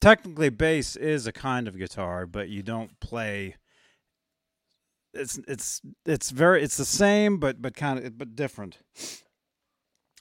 Technically 0.00 0.50
bass 0.50 0.96
is 0.96 1.26
a 1.26 1.32
kind 1.32 1.68
of 1.68 1.78
guitar, 1.78 2.26
but 2.26 2.48
you 2.48 2.62
don't 2.62 2.98
play 3.00 3.56
it's 5.14 5.38
it's 5.46 5.80
it's 6.04 6.30
very 6.30 6.62
it's 6.62 6.76
the 6.76 6.84
same 6.84 7.38
but 7.38 7.62
but 7.62 7.74
kind 7.74 8.04
of 8.04 8.18
but 8.18 8.34
different. 8.34 8.78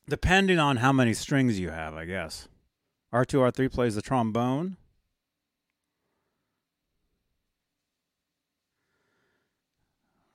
Depending 0.07 0.59
on 0.59 0.77
how 0.77 0.91
many 0.91 1.13
strings 1.13 1.59
you 1.59 1.69
have, 1.69 1.95
I 1.95 2.05
guess. 2.05 2.47
R2 3.13 3.51
R3 3.51 3.71
plays 3.71 3.95
the 3.95 4.01
trombone. 4.01 4.75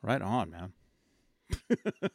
Right 0.03 0.23
on, 0.23 0.51
man. 0.51 0.73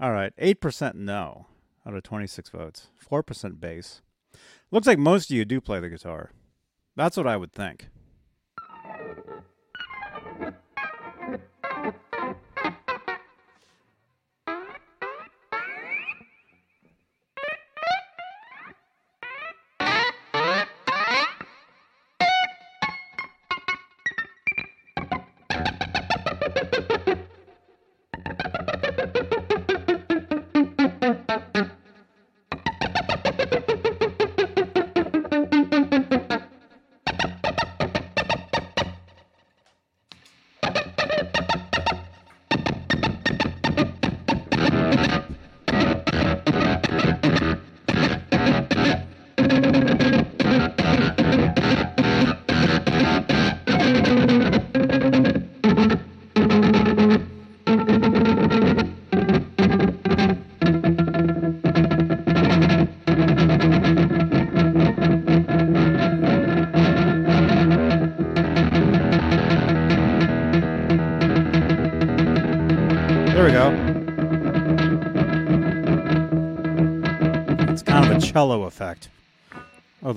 All 0.00 0.12
right, 0.12 0.32
8% 0.36 0.94
no 0.94 1.46
out 1.86 1.94
of 1.94 2.02
26 2.02 2.50
votes. 2.50 2.88
4% 3.10 3.60
bass. 3.60 4.02
Looks 4.70 4.86
like 4.86 4.98
most 4.98 5.30
of 5.30 5.36
you 5.36 5.44
do 5.44 5.60
play 5.60 5.80
the 5.80 5.88
guitar. 5.88 6.30
That's 6.96 7.16
what 7.16 7.26
I 7.26 7.36
would 7.36 7.52
think. 7.52 7.88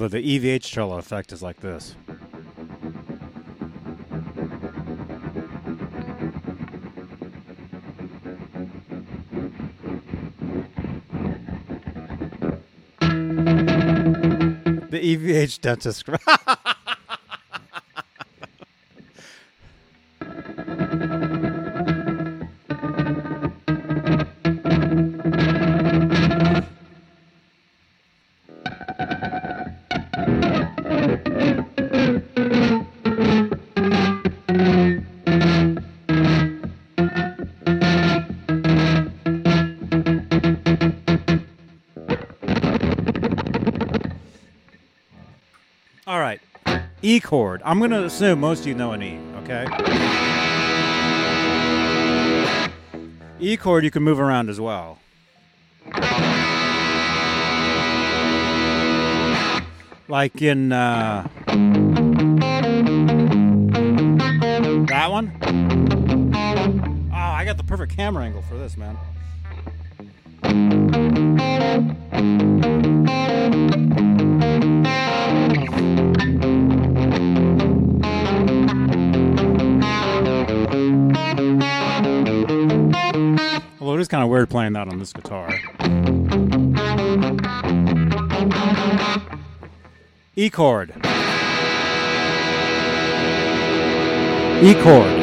Although 0.02 0.18
the 0.18 0.40
EVH 0.40 0.64
cello 0.64 0.98
effect 0.98 1.32
is 1.32 1.44
like 1.44 1.60
this. 1.60 1.96
The 14.90 15.00
EVH 15.00 15.62
dentist. 15.62 16.10
chord. 47.32 47.62
I'm 47.64 47.80
going 47.80 47.92
to 47.92 48.04
assume 48.04 48.42
most 48.42 48.60
of 48.60 48.68
you 48.68 48.74
know 48.76 48.92
an 48.92 49.02
E, 49.02 49.18
okay? 49.38 49.66
E 53.40 53.56
chord 53.56 53.86
you 53.86 53.90
can 53.90 54.04
move 54.04 54.20
around 54.20 54.50
as 54.50 54.60
well. 54.60 55.00
Like 60.10 60.42
in 60.42 60.74
uh, 60.74 61.26
that 64.88 65.08
one. 65.10 65.32
Oh, 67.14 67.16
I 67.16 67.46
got 67.46 67.56
the 67.56 67.64
perfect 67.66 67.96
camera 67.96 68.26
angle 68.26 68.42
for 68.42 68.58
this, 68.58 68.76
man. 68.76 68.98
Although 73.24 74.18
it 74.18 74.21
is 84.02 84.08
kind 84.08 84.24
of 84.24 84.30
weird 84.30 84.50
playing 84.50 84.74
that 84.74 84.88
on 84.88 85.00
this 85.00 85.14
guitar. 85.14 85.50
E 90.36 90.50
chord. 90.50 90.92
E 94.64 94.74
chord. 94.84 95.21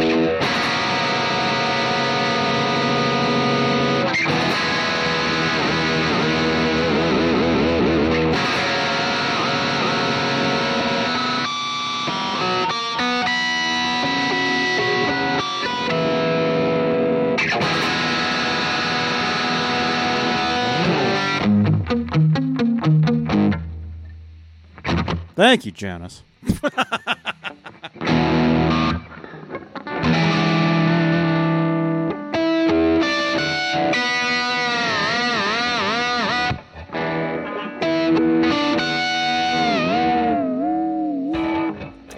Thank 25.38 25.64
you, 25.64 25.70
Janice. 25.70 26.24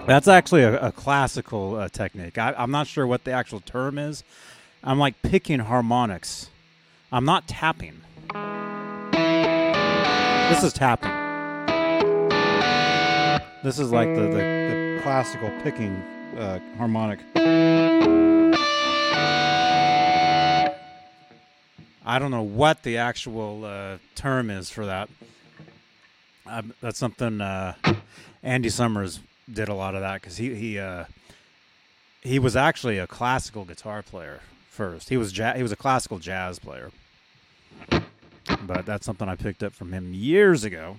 That's 0.07 0.27
actually 0.27 0.63
a, 0.63 0.87
a 0.87 0.91
classical 0.91 1.75
uh, 1.75 1.89
technique. 1.89 2.39
I, 2.39 2.55
I'm 2.57 2.71
not 2.71 2.87
sure 2.87 3.05
what 3.05 3.23
the 3.23 3.33
actual 3.33 3.59
term 3.59 3.99
is. 3.99 4.23
I'm 4.83 4.97
like 4.97 5.21
picking 5.21 5.59
harmonics. 5.59 6.49
I'm 7.11 7.25
not 7.25 7.47
tapping. 7.47 8.01
This 10.49 10.63
is 10.63 10.73
tapping. 10.73 11.20
This 13.63 13.77
is 13.77 13.91
like 13.91 14.07
the, 14.15 14.21
the, 14.21 14.29
the 14.29 14.99
classical 15.03 15.51
picking 15.61 15.95
uh, 16.35 16.59
harmonic. 16.77 17.19
I 22.03 22.17
don't 22.17 22.31
know 22.31 22.41
what 22.41 22.81
the 22.81 22.97
actual 22.97 23.63
uh, 23.63 23.97
term 24.15 24.49
is 24.49 24.71
for 24.71 24.87
that. 24.87 25.09
Um, 26.47 26.73
that's 26.81 26.97
something 26.97 27.39
uh, 27.39 27.75
Andy 28.41 28.69
Summers 28.69 29.19
did 29.51 29.69
a 29.69 29.75
lot 29.75 29.93
of 29.93 30.01
that 30.01 30.21
because 30.21 30.37
he 30.37 30.55
he 30.55 30.79
uh, 30.79 31.05
he 32.21 32.39
was 32.39 32.55
actually 32.55 32.97
a 32.97 33.05
classical 33.05 33.63
guitar 33.63 34.01
player 34.01 34.39
first. 34.69 35.09
He 35.09 35.17
was 35.17 35.37
ja- 35.37 35.53
he 35.53 35.61
was 35.61 35.71
a 35.71 35.75
classical 35.75 36.17
jazz 36.17 36.57
player, 36.57 36.91
but 38.63 38.87
that's 38.87 39.05
something 39.05 39.29
I 39.29 39.35
picked 39.35 39.61
up 39.61 39.73
from 39.73 39.93
him 39.93 40.15
years 40.15 40.63
ago. 40.63 40.97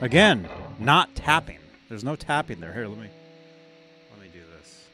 Again, 0.00 0.48
not 0.78 1.14
tapping. 1.16 1.58
There's 1.88 2.04
no 2.04 2.14
tapping 2.14 2.60
there. 2.60 2.72
Here, 2.72 2.86
let 2.86 2.98
me 2.98 3.08
let 4.12 4.20
me 4.20 4.28
do 4.32 4.40
this. 4.54 4.86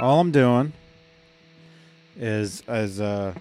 All 0.00 0.20
I'm 0.20 0.30
doing 0.32 0.74
is 2.18 2.62
is 2.68 3.00
uh 3.00 3.32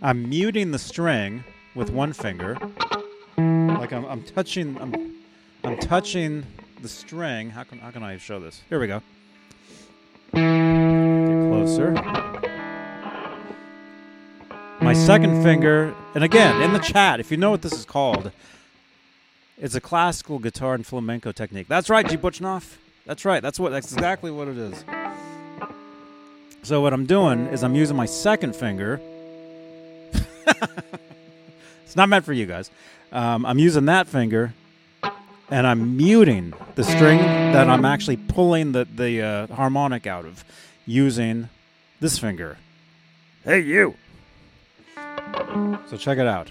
I'm 0.00 0.28
muting 0.28 0.70
the 0.70 0.78
string 0.78 1.42
with 1.74 1.90
one 1.90 2.12
finger. 2.12 2.56
Like 3.36 3.92
I'm 3.92 4.04
I'm 4.04 4.22
touching 4.22 4.78
I'm 4.80 5.16
I'm 5.64 5.76
touching 5.78 6.46
the 6.82 6.88
string. 6.88 7.50
How 7.50 7.64
can 7.64 7.80
how 7.80 7.90
can 7.90 8.04
I 8.04 8.16
show 8.18 8.38
this? 8.38 8.62
Here 8.68 8.78
we 8.78 8.86
go. 8.86 9.02
Get 10.32 11.48
closer. 11.48 11.94
My 14.84 14.92
second 14.92 15.42
finger, 15.42 15.94
and 16.14 16.22
again 16.22 16.60
in 16.60 16.74
the 16.74 16.78
chat, 16.78 17.18
if 17.18 17.30
you 17.30 17.38
know 17.38 17.50
what 17.50 17.62
this 17.62 17.72
is 17.72 17.86
called, 17.86 18.30
it's 19.56 19.74
a 19.74 19.80
classical 19.80 20.38
guitar 20.38 20.74
and 20.74 20.84
flamenco 20.84 21.32
technique. 21.32 21.68
That's 21.68 21.88
right, 21.88 22.06
G. 22.06 22.18
Butchnoff. 22.18 22.76
That's 23.06 23.24
right. 23.24 23.42
That's 23.42 23.58
what. 23.58 23.72
That's 23.72 23.90
exactly 23.90 24.30
what 24.30 24.46
it 24.46 24.58
is. 24.58 24.84
So 26.62 26.82
what 26.82 26.92
I'm 26.92 27.06
doing 27.06 27.46
is 27.46 27.64
I'm 27.64 27.74
using 27.74 27.96
my 27.96 28.04
second 28.04 28.54
finger. 28.54 29.00
it's 31.84 31.96
not 31.96 32.10
meant 32.10 32.26
for 32.26 32.34
you 32.34 32.44
guys. 32.44 32.70
Um, 33.10 33.46
I'm 33.46 33.58
using 33.58 33.86
that 33.86 34.06
finger, 34.06 34.52
and 35.50 35.66
I'm 35.66 35.96
muting 35.96 36.52
the 36.74 36.84
string 36.84 37.20
that 37.20 37.70
I'm 37.70 37.86
actually 37.86 38.18
pulling 38.18 38.72
the 38.72 38.84
the 38.84 39.22
uh, 39.22 39.46
harmonic 39.46 40.06
out 40.06 40.26
of, 40.26 40.44
using 40.84 41.48
this 42.00 42.18
finger. 42.18 42.58
Hey, 43.44 43.60
you. 43.60 43.94
So 45.86 45.96
check 45.96 46.18
it 46.18 46.26
out. 46.26 46.50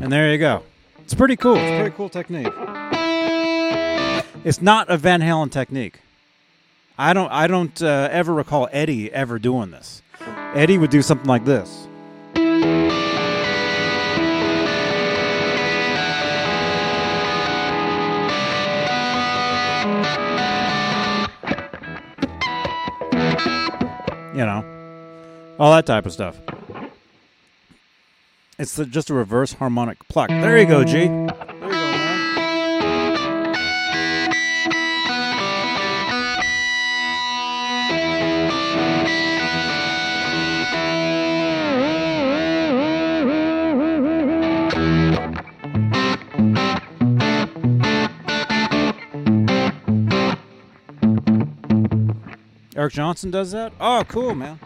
And 0.00 0.12
there 0.12 0.30
you 0.32 0.38
go. 0.38 0.62
It's 1.00 1.14
pretty 1.14 1.36
cool. 1.36 1.56
It's 1.56 1.70
a 1.70 1.80
pretty 1.80 1.96
cool 1.96 2.08
technique. 2.08 2.52
It's 4.44 4.62
not 4.62 4.88
a 4.88 4.96
Van 4.96 5.20
Halen 5.20 5.50
technique. 5.50 6.00
I 6.96 7.12
don't. 7.12 7.30
I 7.30 7.46
don't 7.46 7.82
uh, 7.82 8.08
ever 8.10 8.32
recall 8.32 8.68
Eddie 8.72 9.12
ever 9.12 9.38
doing 9.38 9.70
this. 9.70 10.02
Eddie 10.54 10.78
would 10.78 10.90
do 10.90 11.02
something 11.02 11.26
like 11.26 11.44
this. 11.44 11.87
You 24.34 24.46
know, 24.46 24.64
all 25.58 25.72
that 25.72 25.84
type 25.84 26.06
of 26.06 26.12
stuff. 26.12 26.36
It's 28.58 28.76
just 28.76 29.10
a 29.10 29.14
reverse 29.14 29.54
harmonic 29.54 30.06
pluck. 30.08 30.28
There 30.28 30.58
you 30.58 30.66
go, 30.66 30.84
G. 30.84 31.08
Eric 52.88 52.94
Johnson 52.94 53.30
does 53.30 53.50
that? 53.52 53.74
Oh, 53.78 54.02
cool, 54.08 54.34
man. 54.34 54.58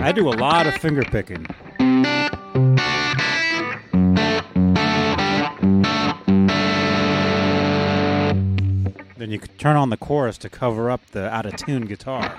I 0.00 0.12
do 0.12 0.26
a 0.26 0.30
lot 0.30 0.66
of 0.66 0.72
finger 0.76 1.02
picking. 1.02 1.46
Then 9.18 9.30
you 9.30 9.40
turn 9.58 9.76
on 9.76 9.90
the 9.90 9.98
chorus 9.98 10.38
to 10.38 10.48
cover 10.48 10.90
up 10.90 11.04
the 11.10 11.28
out 11.28 11.44
of 11.44 11.54
tune 11.56 11.84
guitar. 11.84 12.34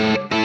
Whoops. 0.00 0.39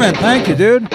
Sherman, 0.00 0.14
thank 0.14 0.48
you, 0.48 0.54
dude. 0.54 0.90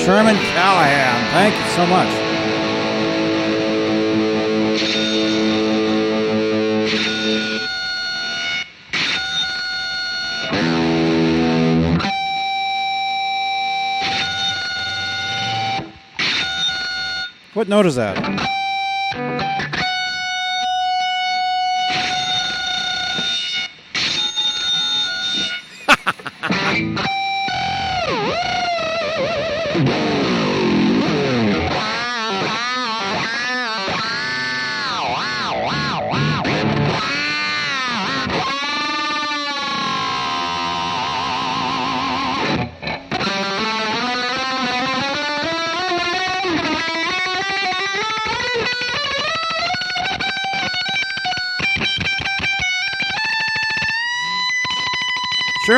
Sherman 0.00 0.34
Callahan, 0.34 1.30
thank 1.30 1.54
you 1.54 1.64
so 1.76 1.86
much. 1.86 2.10
What 17.54 17.68
note 17.68 17.86
is 17.86 17.94
that? 17.94 18.59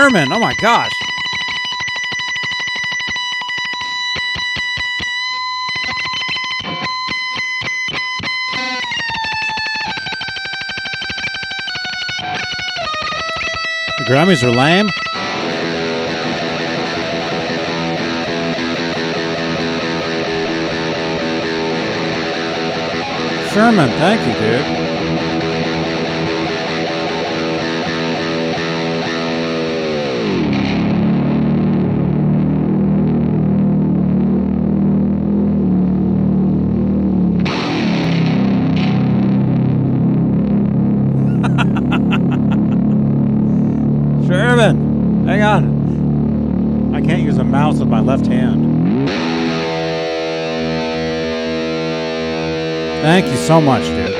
Sherman, 0.02 0.32
oh 0.32 0.40
my 0.40 0.52
gosh. 0.54 0.90
The 13.98 14.04
Grammys 14.08 14.42
are 14.42 14.50
lame. 14.50 14.88
Sherman, 23.52 23.88
thank 24.00 24.26
you, 24.26 24.32
dude. 24.40 25.01
Left 48.02 48.26
hand. 48.26 49.08
Thank 53.02 53.26
you 53.26 53.36
so 53.36 53.60
much, 53.60 53.84
dude. 53.84 54.11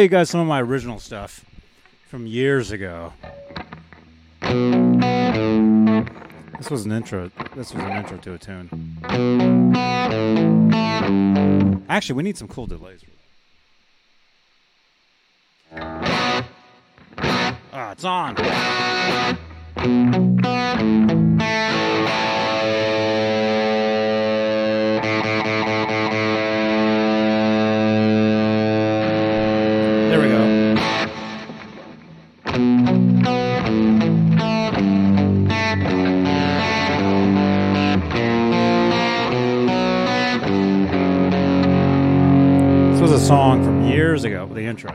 Play 0.00 0.04
you 0.04 0.08
guys 0.08 0.30
some 0.30 0.40
of 0.40 0.46
my 0.46 0.62
original 0.62 0.98
stuff 0.98 1.44
from 2.08 2.26
years 2.26 2.70
ago. 2.70 3.12
This 6.56 6.70
was 6.70 6.86
an 6.86 6.92
intro. 6.92 7.30
This 7.54 7.74
was 7.74 7.84
an 7.84 7.92
intro 7.92 8.16
to 8.16 8.32
a 8.32 8.38
tune. 8.38 8.96
Actually, 11.90 12.16
we 12.16 12.22
need 12.22 12.38
some 12.38 12.48
cool 12.48 12.66
delays. 12.66 13.04
Ah, 15.70 16.46
it's 17.92 18.04
on. 18.04 18.36
Song 43.30 43.62
from 43.62 43.84
years 43.84 44.24
ago, 44.24 44.44
the 44.44 44.62
intro. 44.62 44.90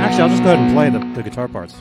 Actually, 0.00 0.22
I'll 0.22 0.30
just 0.30 0.42
go 0.42 0.50
ahead 0.50 0.60
and 0.60 0.72
play 0.72 0.88
the, 0.88 0.98
the 1.14 1.22
guitar 1.22 1.46
parts. 1.46 1.74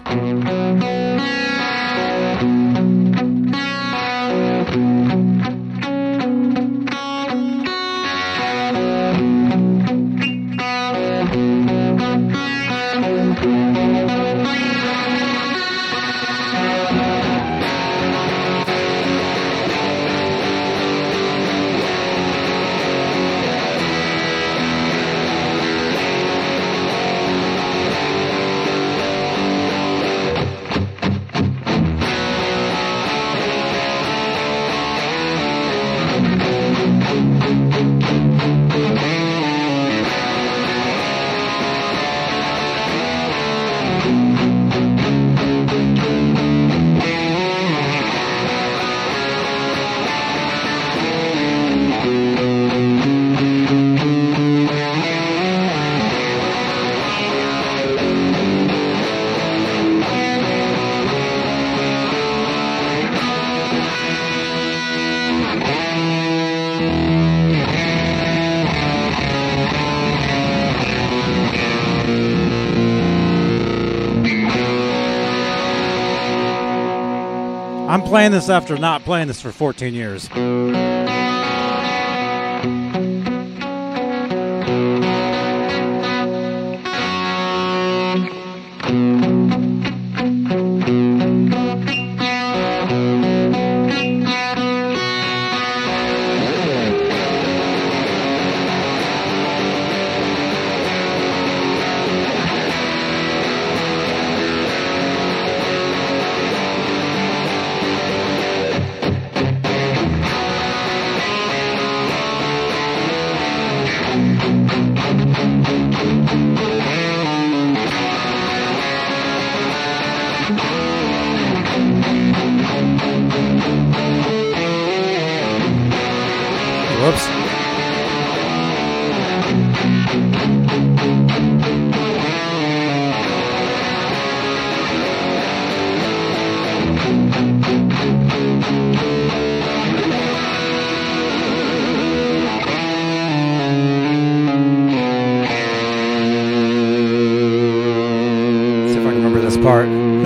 Playing 78.06 78.32
this 78.32 78.50
after 78.50 78.78
not 78.78 79.04
playing 79.04 79.28
this 79.28 79.42
for 79.42 79.52
14 79.52 79.94
years. 79.94 80.30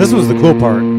This 0.00 0.14
was 0.14 0.28
the 0.28 0.34
cool 0.34 0.58
part. 0.58 0.89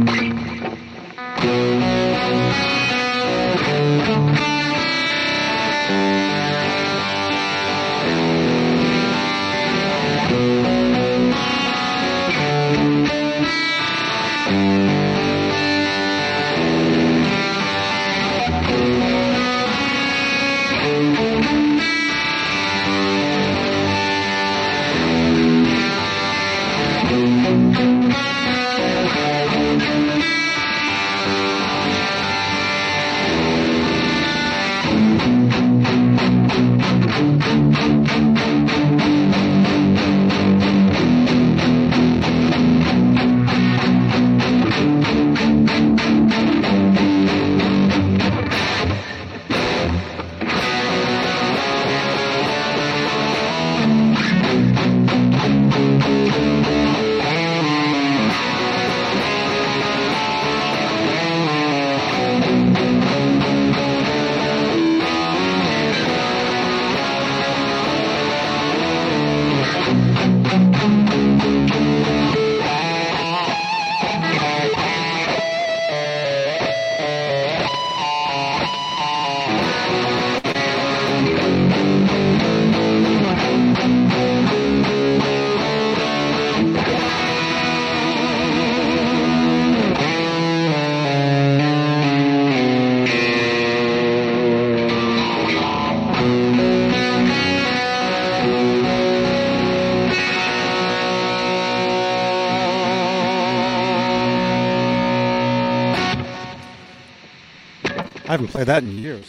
Played 108.65 108.67
that 108.67 108.83
in 108.83 108.95
years. 108.95 109.25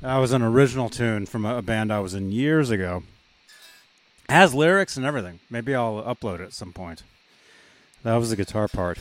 That 0.00 0.16
was 0.16 0.32
an 0.32 0.42
original 0.42 0.88
tune 0.88 1.26
from 1.26 1.44
a 1.44 1.62
band 1.62 1.92
I 1.92 2.00
was 2.00 2.14
in 2.14 2.32
years 2.32 2.70
ago. 2.70 3.04
Has 4.28 4.52
lyrics 4.54 4.96
and 4.96 5.06
everything. 5.06 5.38
Maybe 5.48 5.72
I'll 5.72 6.02
upload 6.02 6.40
it 6.40 6.44
at 6.46 6.52
some 6.52 6.72
point. 6.72 7.04
That 8.02 8.16
was 8.16 8.30
the 8.30 8.36
guitar 8.36 8.66
part. 8.66 8.98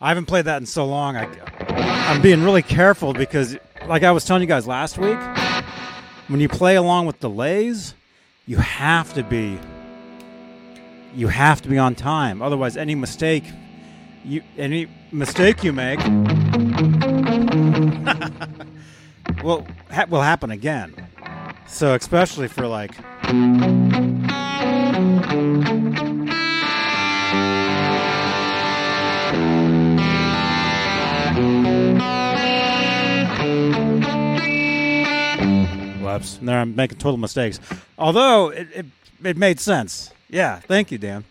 I 0.00 0.08
haven't 0.08 0.26
played 0.26 0.44
that 0.44 0.58
in 0.58 0.66
so 0.66 0.86
long. 0.86 1.16
I, 1.16 1.28
I'm 2.08 2.22
being 2.22 2.44
really 2.44 2.62
careful 2.62 3.12
because, 3.12 3.56
like 3.88 4.04
I 4.04 4.12
was 4.12 4.24
telling 4.24 4.42
you 4.42 4.48
guys 4.48 4.68
last 4.68 4.96
week, 4.96 5.18
when 6.28 6.38
you 6.38 6.48
play 6.48 6.76
along 6.76 7.06
with 7.06 7.18
delays, 7.18 7.94
you 8.46 8.58
have 8.58 9.12
to 9.14 9.24
be 9.24 9.58
you 11.16 11.26
have 11.28 11.62
to 11.62 11.68
be 11.68 11.78
on 11.78 11.96
time. 11.96 12.42
Otherwise, 12.42 12.76
any 12.76 12.94
mistake 12.94 13.44
you 14.24 14.42
any 14.56 14.86
mistake 15.10 15.64
you 15.64 15.72
make 15.72 15.98
will 19.42 19.66
ha- 19.90 20.06
will 20.08 20.22
happen 20.22 20.50
again. 20.50 20.94
So 21.66 21.94
especially 21.94 22.48
for 22.48 22.66
like 22.66 22.92
Whoops. 36.00 36.38
There 36.40 36.58
I'm 36.58 36.74
making 36.74 36.98
total 36.98 37.18
mistakes. 37.18 37.60
Although 37.98 38.48
it, 38.50 38.68
it, 38.74 38.86
it 39.22 39.36
made 39.36 39.60
sense. 39.60 40.12
Yeah, 40.30 40.60
thank 40.60 40.90
you, 40.90 40.98
Dan. 40.98 41.24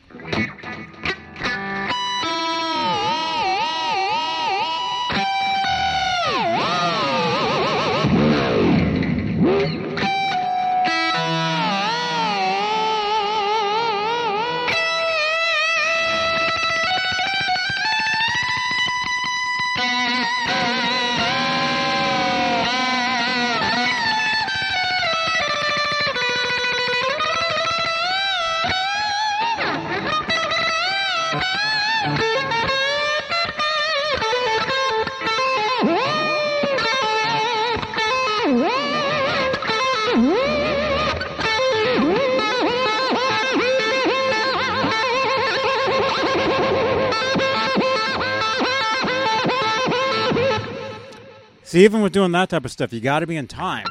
See, 51.75 51.83
even 51.83 52.01
with 52.01 52.13
doing 52.13 52.31
that 52.31 52.47
type 52.47 52.63
of 52.63 52.71
stuff, 52.71 52.93
you 52.93 53.01
got 53.01 53.19
to 53.19 53.27
be 53.27 53.35
in 53.35 53.49
time. 53.49 53.85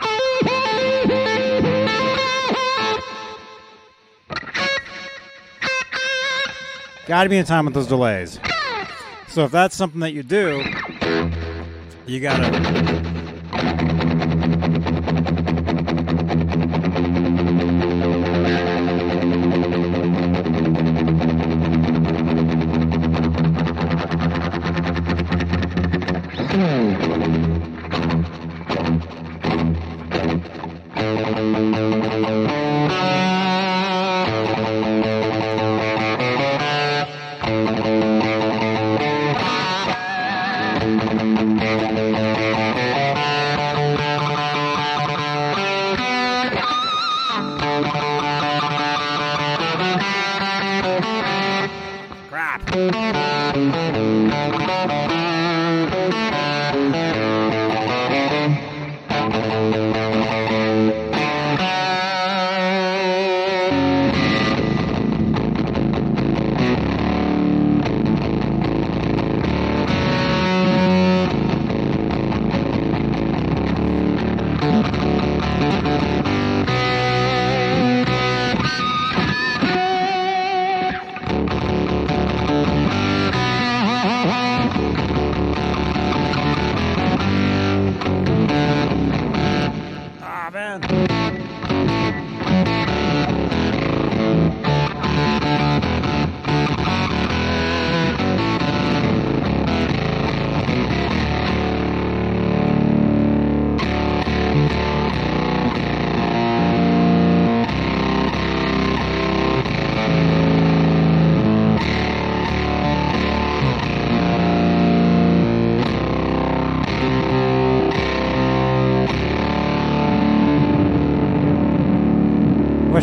Got 7.06 7.24
to 7.24 7.28
be 7.28 7.36
in 7.36 7.44
time 7.44 7.66
with 7.66 7.74
those 7.74 7.86
delays. 7.86 8.40
So 9.28 9.44
if 9.44 9.50
that's 9.52 9.76
something 9.76 10.00
that 10.00 10.14
you 10.14 10.22
do, 10.22 10.64
you 12.06 12.20
got 12.20 12.38
to. 12.38 12.93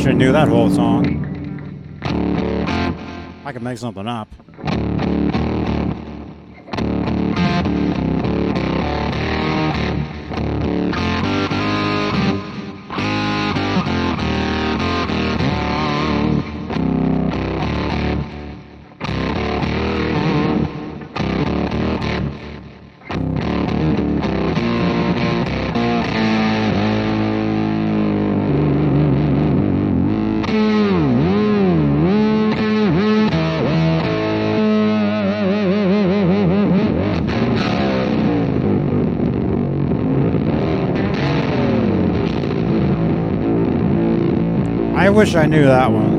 I 0.08 0.14
knew 0.14 0.32
that 0.32 0.47
whole 0.47 0.70
song. 0.72 1.28
I 3.45 3.54
could 3.54 3.62
make 3.62 3.78
something 3.78 4.08
up. 4.08 4.28
Wish 45.22 45.36
I 45.36 45.46
knew 45.46 45.66
that 45.66 45.92
one. 45.92 46.11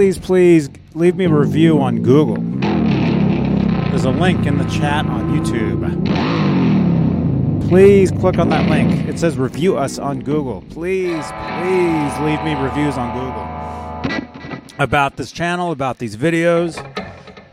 Please, 0.00 0.16
please, 0.18 0.70
leave 0.94 1.14
me 1.16 1.26
a 1.26 1.28
review 1.28 1.78
on 1.82 2.00
Google. 2.00 2.36
There's 3.90 4.06
a 4.06 4.10
link 4.10 4.46
in 4.46 4.56
the 4.56 4.64
chat 4.64 5.04
on 5.04 5.38
YouTube. 5.38 6.08
Please 7.68 8.10
click 8.10 8.38
on 8.38 8.48
that 8.48 8.70
link. 8.70 9.06
It 9.06 9.18
says 9.18 9.36
review 9.36 9.76
us 9.76 9.98
on 9.98 10.20
Google. 10.20 10.62
Please, 10.70 11.26
please 11.26 12.18
leave 12.20 12.42
me 12.42 12.54
reviews 12.54 12.96
on 12.96 13.12
Google 13.12 13.46
about 14.82 15.18
this 15.18 15.32
channel, 15.32 15.70
about 15.70 15.98
these 15.98 16.16
videos, 16.16 16.78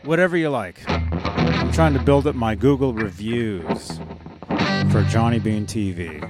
whatever 0.06 0.38
you 0.38 0.50
like. 0.50 0.80
I'm 0.88 1.74
trying 1.74 1.96
to 1.96 2.02
build 2.02 2.28
up 2.28 2.36
my 2.36 2.56
Google 2.56 2.94
reviews 2.94 4.00
for 4.90 5.04
Johnny 5.10 5.40
Bean 5.40 5.66
TV. 5.66 6.24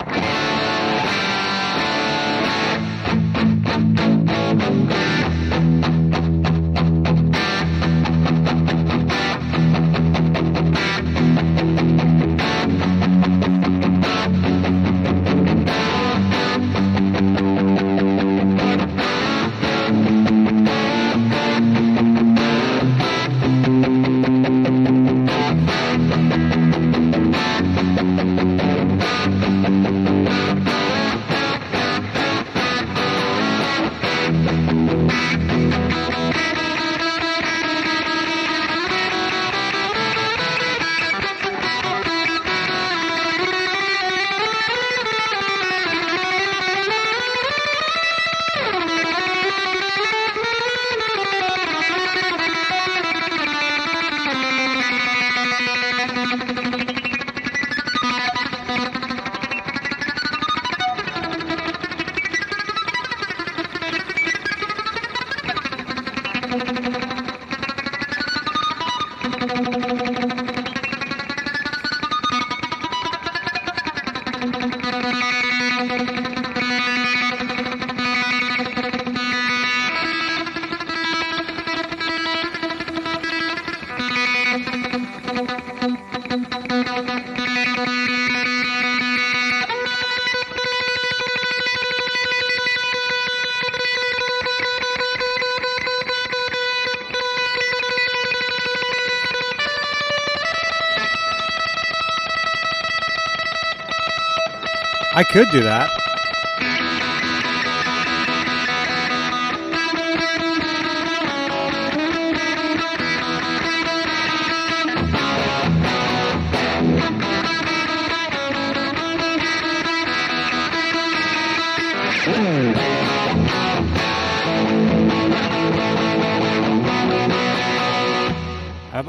I 105.17 105.23
could 105.23 105.49
do 105.49 105.63
that. 105.63 105.89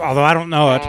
Although 0.00 0.24
I 0.24 0.32
don't 0.32 0.48
know 0.48 0.74
it. 0.74 0.87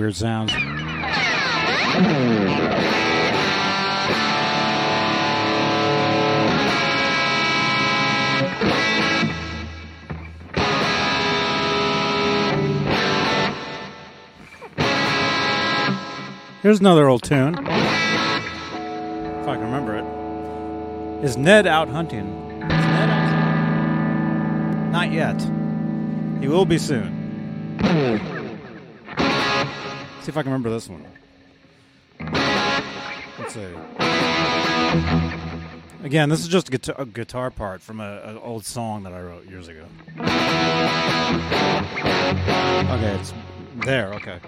Weird 0.00 0.16
sounds. 0.16 0.50
Here's 16.62 16.80
another 16.80 17.08
old 17.08 17.22
tune. 17.22 17.58
If 17.58 17.66
I 19.48 19.56
can 19.56 19.60
remember 19.60 19.98
it. 19.98 20.04
Is 21.22 21.36
Ned 21.36 21.66
out 21.66 21.88
hunting? 21.90 22.26
Is 22.26 22.70
Ned 22.70 23.10
out 23.10 23.28
hunting? 23.28 24.92
Not 24.92 25.12
yet. 25.12 25.38
He 26.40 26.48
will 26.48 26.64
be 26.64 26.78
soon. 26.78 27.09
See 30.30 30.32
if 30.32 30.38
I 30.38 30.42
can 30.44 30.52
remember 30.52 30.70
this 30.70 30.88
one. 30.88 31.04
Let's 33.36 33.52
see. 33.52 33.66
Again, 36.04 36.28
this 36.28 36.38
is 36.38 36.46
just 36.46 36.68
a 36.68 36.70
guitar, 36.70 36.94
a 36.98 37.04
guitar 37.04 37.50
part 37.50 37.82
from 37.82 37.98
an 37.98 38.38
old 38.38 38.64
song 38.64 39.02
that 39.02 39.12
I 39.12 39.20
wrote 39.22 39.48
years 39.48 39.66
ago. 39.66 39.86
Okay, 42.94 43.16
it's 43.16 43.34
there. 43.84 44.14
Okay. 44.14 44.38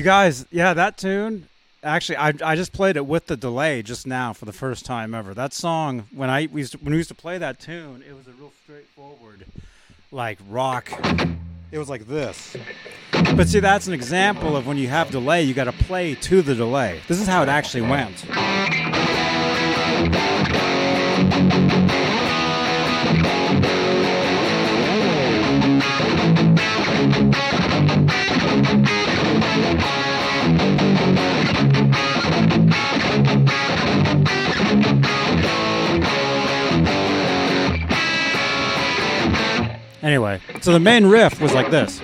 You 0.00 0.04
guys, 0.04 0.46
yeah, 0.50 0.72
that 0.72 0.96
tune. 0.96 1.46
Actually, 1.82 2.16
I, 2.16 2.32
I 2.42 2.56
just 2.56 2.72
played 2.72 2.96
it 2.96 3.04
with 3.04 3.26
the 3.26 3.36
delay 3.36 3.82
just 3.82 4.06
now 4.06 4.32
for 4.32 4.46
the 4.46 4.52
first 4.52 4.86
time 4.86 5.14
ever. 5.14 5.34
That 5.34 5.52
song, 5.52 6.06
when 6.14 6.30
I 6.30 6.48
we 6.50 6.62
used 6.62 6.72
to, 6.72 6.78
when 6.78 6.92
we 6.92 6.96
used 6.96 7.10
to 7.10 7.14
play 7.14 7.36
that 7.36 7.60
tune, 7.60 8.02
it 8.08 8.16
was 8.16 8.26
a 8.26 8.30
real 8.30 8.50
straightforward, 8.64 9.44
like 10.10 10.38
rock. 10.48 10.90
It 11.70 11.76
was 11.76 11.90
like 11.90 12.06
this. 12.06 12.56
But 13.12 13.48
see, 13.48 13.60
that's 13.60 13.88
an 13.88 13.92
example 13.92 14.56
of 14.56 14.66
when 14.66 14.78
you 14.78 14.88
have 14.88 15.10
delay, 15.10 15.42
you 15.42 15.52
got 15.52 15.64
to 15.64 15.72
play 15.72 16.14
to 16.14 16.40
the 16.40 16.54
delay. 16.54 17.02
This 17.06 17.20
is 17.20 17.26
how 17.26 17.42
it 17.42 17.50
actually 17.50 17.82
went. 17.82 18.24
Anyway, 40.02 40.40
so 40.62 40.72
the 40.72 40.80
main 40.80 41.04
riff 41.04 41.40
was 41.40 41.52
like 41.52 41.70
this. 41.70 41.98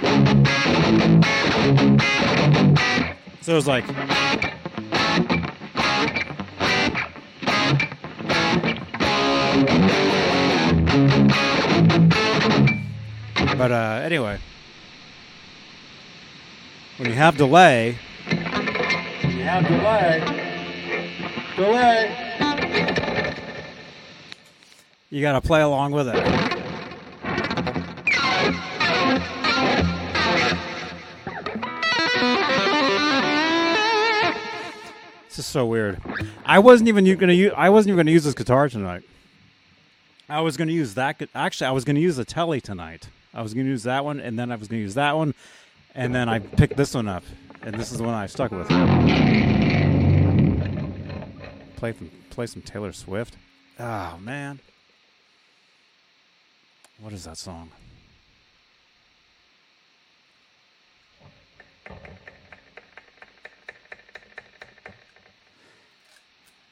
So 3.40 3.53
it 3.53 3.55
was 3.55 3.66
like. 3.66 3.86
But 13.57 13.72
uh, 13.72 14.01
anyway, 14.05 14.38
when 16.99 17.09
you 17.09 17.14
have 17.14 17.38
delay, 17.38 17.97
you 18.28 19.42
have 19.42 19.66
delay, 19.66 20.20
delay, 21.57 22.12
you 25.09 25.22
got 25.22 25.32
to 25.32 25.40
play 25.40 25.62
along 25.62 25.92
with 25.92 26.09
it. 26.09 26.45
This 35.37 35.45
is 35.45 35.53
so 35.53 35.66
weird. 35.66 36.01
I 36.47 36.61
wasn't 36.61 36.89
even 36.89 37.05
going 37.05 37.18
to 37.28 37.34
use. 37.34 37.53
I 37.55 37.68
wasn't 37.68 37.91
even 37.91 37.97
going 37.99 38.07
to 38.07 38.12
use 38.12 38.24
this 38.24 38.32
guitar 38.32 38.70
tonight. 38.70 39.03
I 40.30 40.41
was 40.41 40.57
going 40.57 40.68
to 40.68 40.74
use 40.74 40.95
that. 40.95 41.20
Actually, 41.34 41.66
I 41.66 41.72
was 41.72 41.84
going 41.84 41.97
to 41.97 42.01
use 42.01 42.16
the 42.16 42.24
Telly 42.24 42.59
tonight. 42.59 43.11
I 43.34 43.43
was 43.43 43.53
going 43.53 43.66
to 43.66 43.70
use 43.70 43.82
that 43.82 44.03
one, 44.03 44.18
and 44.18 44.39
then 44.39 44.51
I 44.51 44.57
was 44.57 44.66
going 44.66 44.78
to 44.78 44.82
use 44.84 44.95
that 44.95 45.14
one, 45.14 45.34
and 45.95 46.14
then 46.14 46.30
I 46.30 46.39
picked 46.39 46.78
this 46.78 46.95
one 46.95 47.07
up, 47.07 47.22
and 47.61 47.74
this 47.74 47.93
is 47.93 47.99
the 47.99 48.05
one 48.05 48.14
I 48.14 48.24
stuck 48.24 48.51
with. 48.51 48.66
Play 51.76 51.93
some, 51.93 52.11
play 52.30 52.47
some 52.47 52.62
Taylor 52.62 52.95
Swift. 52.95 53.37
Oh 53.78 54.16
man, 54.22 54.59
what 56.99 57.12
is 57.12 57.24
that 57.24 57.37
song? 57.37 57.70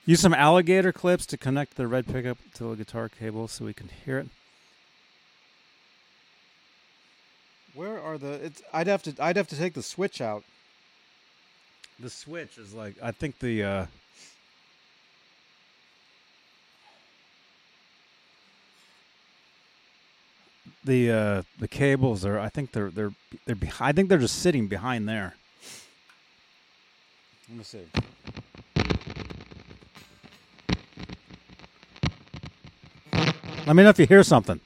Use 0.07 0.21
some 0.21 0.35
alligator 0.35 0.93
clips 0.93 1.25
to 1.27 1.39
connect 1.39 1.77
the 1.77 1.87
red 1.87 2.07
pickup 2.07 2.39
to 2.55 2.65
the 2.65 2.77
guitar 2.77 3.09
cable 3.09 3.49
so 3.49 3.65
we 3.65 3.73
can 3.73 3.89
hear 4.05 4.19
it. 4.19 4.29
Where 7.75 8.01
are 8.01 8.19
the? 8.19 8.33
It's. 8.35 8.63
I'd 8.73 8.87
have 8.87 9.03
to. 9.05 9.15
I'd 9.19 9.37
have 9.37 9.49
to 9.49 9.57
take 9.57 9.75
the 9.75 9.83
switch 9.83 10.21
out. 10.21 10.45
The 11.99 12.11
switch 12.11 12.59
is 12.59 12.75
like. 12.75 12.95
I 13.03 13.11
think 13.11 13.39
the. 13.39 13.63
uh 13.63 13.87
The 20.85 21.11
uh 21.11 21.43
the 21.59 21.69
cables 21.69 22.27
are. 22.27 22.39
I 22.39 22.51
think 22.51 22.73
they're 22.73 22.91
they're 22.91 23.13
they're. 23.47 23.57
Behind, 23.57 23.89
I 23.89 23.93
think 23.93 24.11
they're 24.11 24.19
just 24.19 24.41
sitting 24.41 24.69
behind 24.69 25.09
there. 25.09 25.35
Let 27.49 27.59
me 27.59 27.65
see. 27.65 27.85
Let 33.67 33.77
me 33.77 33.83
know 33.83 33.89
if 33.89 33.99
you 33.99 34.07
hear 34.07 34.23
something. 34.23 34.61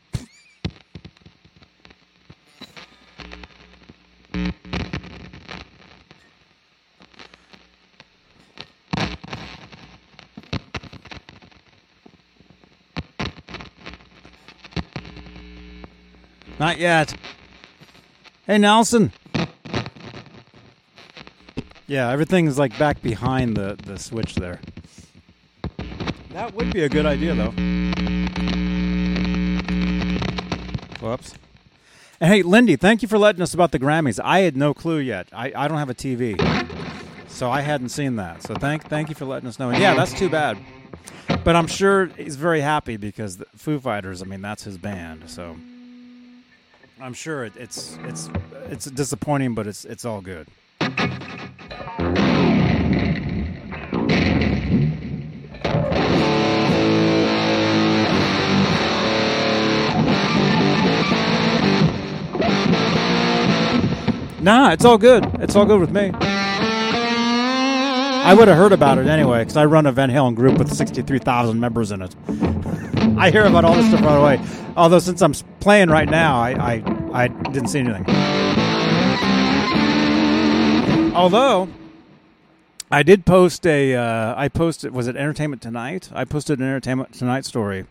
Not 16.59 16.78
yet. 16.78 17.14
Hey, 18.46 18.59
Nelson. 18.59 19.12
Yeah, 21.86 22.11
everything's 22.11 22.59
like 22.59 22.76
back 22.78 23.01
behind 23.01 23.57
the, 23.57 23.78
the 23.86 23.96
switch 23.96 24.34
there. 24.34 24.61
That 26.32 26.53
would 26.55 26.72
be 26.72 26.82
a 26.82 26.88
good 26.88 27.07
idea, 27.07 27.34
though. 27.34 27.88
Whoops. 31.09 31.34
And 32.20 32.30
hey, 32.30 32.42
Lindy, 32.42 32.76
thank 32.76 33.00
you 33.00 33.09
for 33.09 33.16
letting 33.16 33.40
us 33.40 33.54
about 33.54 33.72
the 33.72 33.78
Grammys. 33.78 34.20
I 34.22 34.40
had 34.40 34.56
no 34.56 34.74
clue 34.74 34.98
yet. 34.98 35.28
I, 35.32 35.52
I 35.54 35.68
don't 35.68 35.78
have 35.78 35.88
a 35.88 35.94
TV, 35.94 36.36
so 37.28 37.50
I 37.50 37.62
hadn't 37.62 37.88
seen 37.88 38.16
that. 38.16 38.42
So 38.42 38.54
thank 38.54 38.88
thank 38.88 39.09
you 39.09 39.14
for 39.14 39.24
letting 39.24 39.48
us 39.48 39.59
know. 39.59 39.70
And 39.70 39.78
yeah, 39.80 39.94
that's 39.94 40.12
too 40.12 40.28
bad. 40.28 40.59
But 41.44 41.56
I'm 41.56 41.66
sure 41.66 42.06
he's 42.06 42.36
very 42.36 42.61
happy 42.61 42.98
because 42.98 43.38
the 43.38 43.46
Foo 43.56 43.78
Fighters. 43.78 44.20
I 44.20 44.26
mean, 44.26 44.42
that's 44.42 44.64
his 44.64 44.76
band. 44.76 45.30
So 45.30 45.56
I'm 47.00 47.14
sure 47.14 47.44
it, 47.44 47.56
it's 47.56 47.98
it's 48.02 48.28
it's 48.66 48.84
disappointing, 48.86 49.54
but 49.54 49.66
it's 49.66 49.86
it's 49.86 50.04
all 50.04 50.20
good. 50.20 50.46
Nah, 64.49 64.70
it's 64.70 64.86
all 64.86 64.96
good. 64.96 65.26
It's 65.42 65.55
all 65.55 65.66
good 65.66 65.78
with 65.78 65.90
me. 65.90 66.11
I 68.24 68.34
would 68.34 68.49
have 68.49 68.57
heard 68.57 68.72
about 68.72 68.96
it 68.96 69.07
anyway 69.07 69.40
because 69.40 69.59
I 69.59 69.66
run 69.66 69.84
a 69.84 69.92
Van 69.92 70.09
Halen 70.09 70.34
group 70.34 70.57
with 70.57 70.72
63,000 70.72 71.61
members 71.61 71.92
in 71.92 72.01
it. 72.01 72.16
I 73.18 73.30
hear 73.30 73.44
about 73.44 73.66
all 73.66 73.74
this 73.74 73.86
stuff 73.88 74.01
right 74.01 74.16
away. 74.16 74.40
Although 74.74 75.01
since 75.01 75.20
I'm 75.20 75.34
playing 75.61 75.90
right 75.90 76.09
now, 76.09 76.40
I 76.40 76.53
I, 76.53 76.82
I 77.12 77.28
didn't 77.28 77.68
see 77.68 77.80
anything. 77.80 78.07
Although 81.14 81.68
I 82.90 83.03
did 83.03 83.26
post 83.26 83.66
a 83.66 83.96
uh, 83.96 84.34
I 84.34 84.49
posted 84.49 84.94
was 84.94 85.09
it 85.09 85.16
Entertainment 85.16 85.61
Tonight? 85.61 86.09
I 86.14 86.24
posted 86.24 86.59
an 86.59 86.64
Entertainment 86.64 87.12
Tonight 87.12 87.44
story 87.44 87.84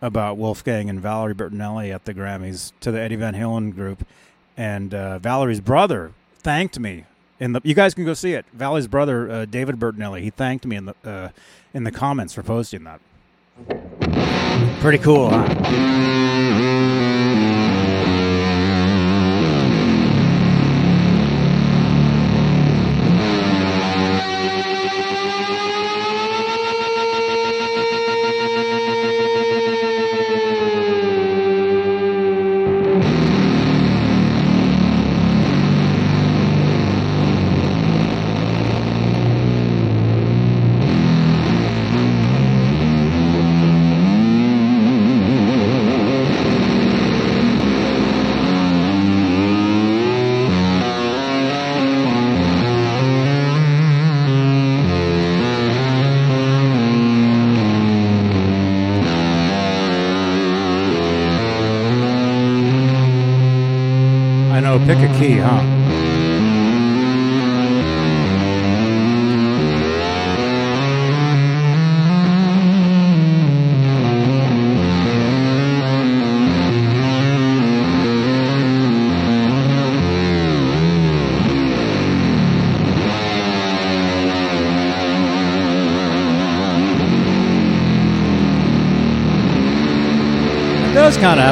about 0.00 0.36
Wolfgang 0.36 0.88
and 0.88 1.00
Valerie 1.00 1.34
Bertinelli 1.34 1.92
at 1.92 2.04
the 2.04 2.14
Grammys 2.14 2.70
to 2.78 2.92
the 2.92 3.00
Eddie 3.00 3.16
Van 3.16 3.34
Halen 3.34 3.74
group, 3.74 4.06
and 4.60 4.92
uh, 4.92 5.18
Valerie's 5.18 5.62
brother 5.62 6.12
thanked 6.34 6.78
me. 6.78 7.06
In 7.38 7.54
the, 7.54 7.62
you 7.64 7.74
guys 7.74 7.94
can 7.94 8.04
go 8.04 8.12
see 8.12 8.34
it. 8.34 8.44
Valerie's 8.52 8.88
brother, 8.88 9.30
uh, 9.30 9.44
David 9.46 9.76
Bertinelli, 9.76 10.20
he 10.20 10.28
thanked 10.28 10.66
me 10.66 10.76
in 10.76 10.84
the 10.84 10.94
uh, 11.02 11.28
in 11.72 11.84
the 11.84 11.90
comments 11.90 12.34
for 12.34 12.42
posting 12.42 12.84
that. 12.84 13.00
Pretty 14.80 14.98
cool, 14.98 15.30
huh? 15.30 16.39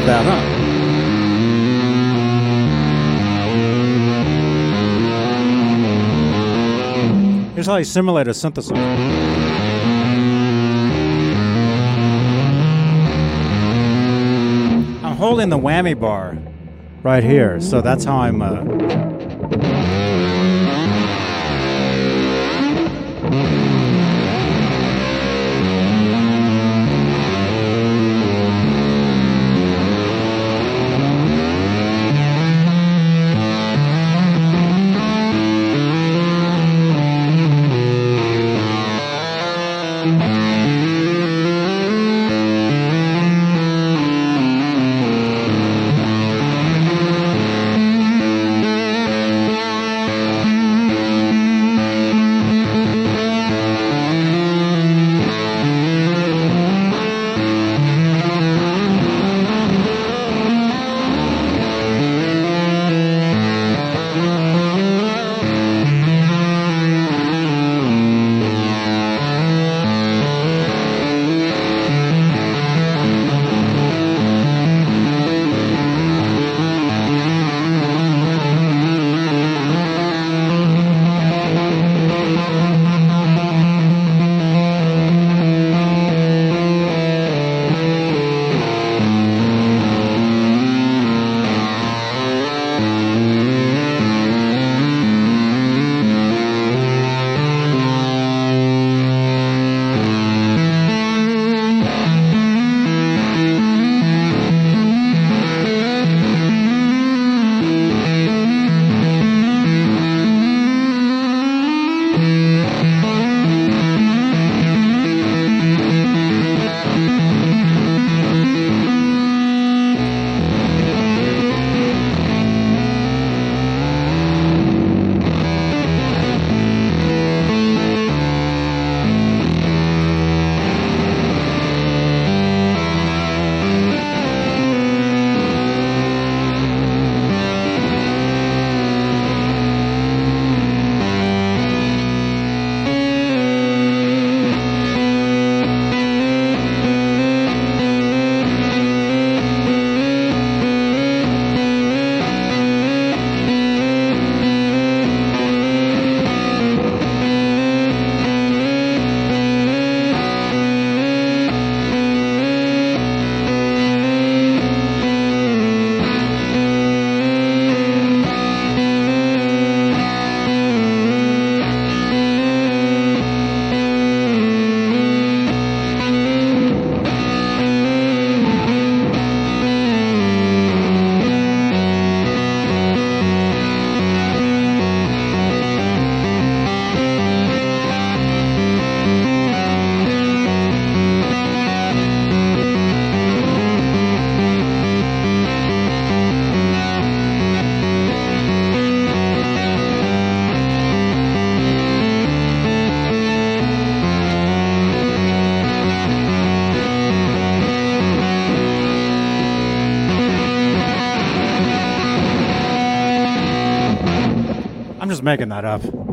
That, 0.08 0.24
huh? 0.24 0.40
Here's 7.54 7.66
how 7.66 7.76
you 7.76 7.84
simulate 7.84 8.26
a 8.26 8.30
synthesizer. 8.30 8.74
I'm 15.04 15.16
holding 15.16 15.50
the 15.50 15.58
whammy 15.58 15.98
bar 15.98 16.38
right 17.02 17.22
here, 17.22 17.60
so 17.60 17.82
that's 17.82 18.04
how 18.04 18.16
I'm. 18.16 18.40
Uh, 18.40 18.77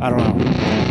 I 0.01 0.09
don't 0.09 0.20
know. 0.20 0.84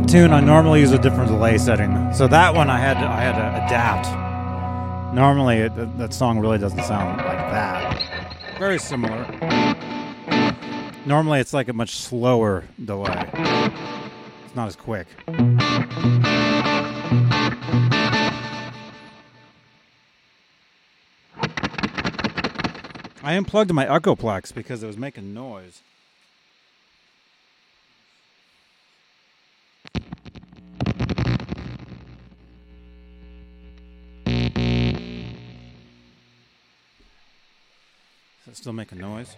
That 0.00 0.08
tune, 0.08 0.32
I 0.32 0.40
normally 0.40 0.80
use 0.80 0.90
a 0.90 0.98
different 0.98 1.28
delay 1.28 1.56
setting. 1.56 2.12
So 2.12 2.26
that 2.26 2.52
one, 2.52 2.68
I 2.68 2.80
had 2.80 2.94
to, 2.94 3.06
I 3.06 3.20
had 3.20 3.36
to 3.36 3.64
adapt. 3.64 5.14
Normally, 5.14 5.58
it, 5.58 5.98
that 5.98 6.12
song 6.12 6.40
really 6.40 6.58
doesn't 6.58 6.82
sound 6.82 7.18
like 7.18 7.38
that. 7.38 8.58
Very 8.58 8.80
similar. 8.80 9.24
Normally, 11.06 11.38
it's 11.38 11.52
like 11.52 11.68
a 11.68 11.72
much 11.72 11.94
slower 11.94 12.64
delay. 12.84 13.30
It's 14.44 14.56
not 14.56 14.66
as 14.66 14.74
quick. 14.74 15.06
I 23.22 23.34
unplugged 23.34 23.72
my 23.72 23.86
Echoplex 23.86 24.52
because 24.52 24.82
it 24.82 24.88
was 24.88 24.98
making 24.98 25.32
noise. 25.32 25.82
Still 38.54 38.72
make 38.72 38.92
a 38.92 38.94
noise? 38.94 39.36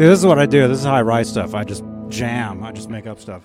See, 0.00 0.06
this 0.06 0.18
is 0.18 0.24
what 0.24 0.38
I 0.38 0.46
do. 0.46 0.66
This 0.66 0.78
is 0.78 0.84
how 0.86 0.94
I 0.94 1.02
write 1.02 1.26
stuff. 1.26 1.54
I 1.54 1.62
just 1.62 1.84
jam. 2.08 2.62
I 2.62 2.72
just 2.72 2.88
make 2.88 3.06
up 3.06 3.20
stuff. 3.20 3.42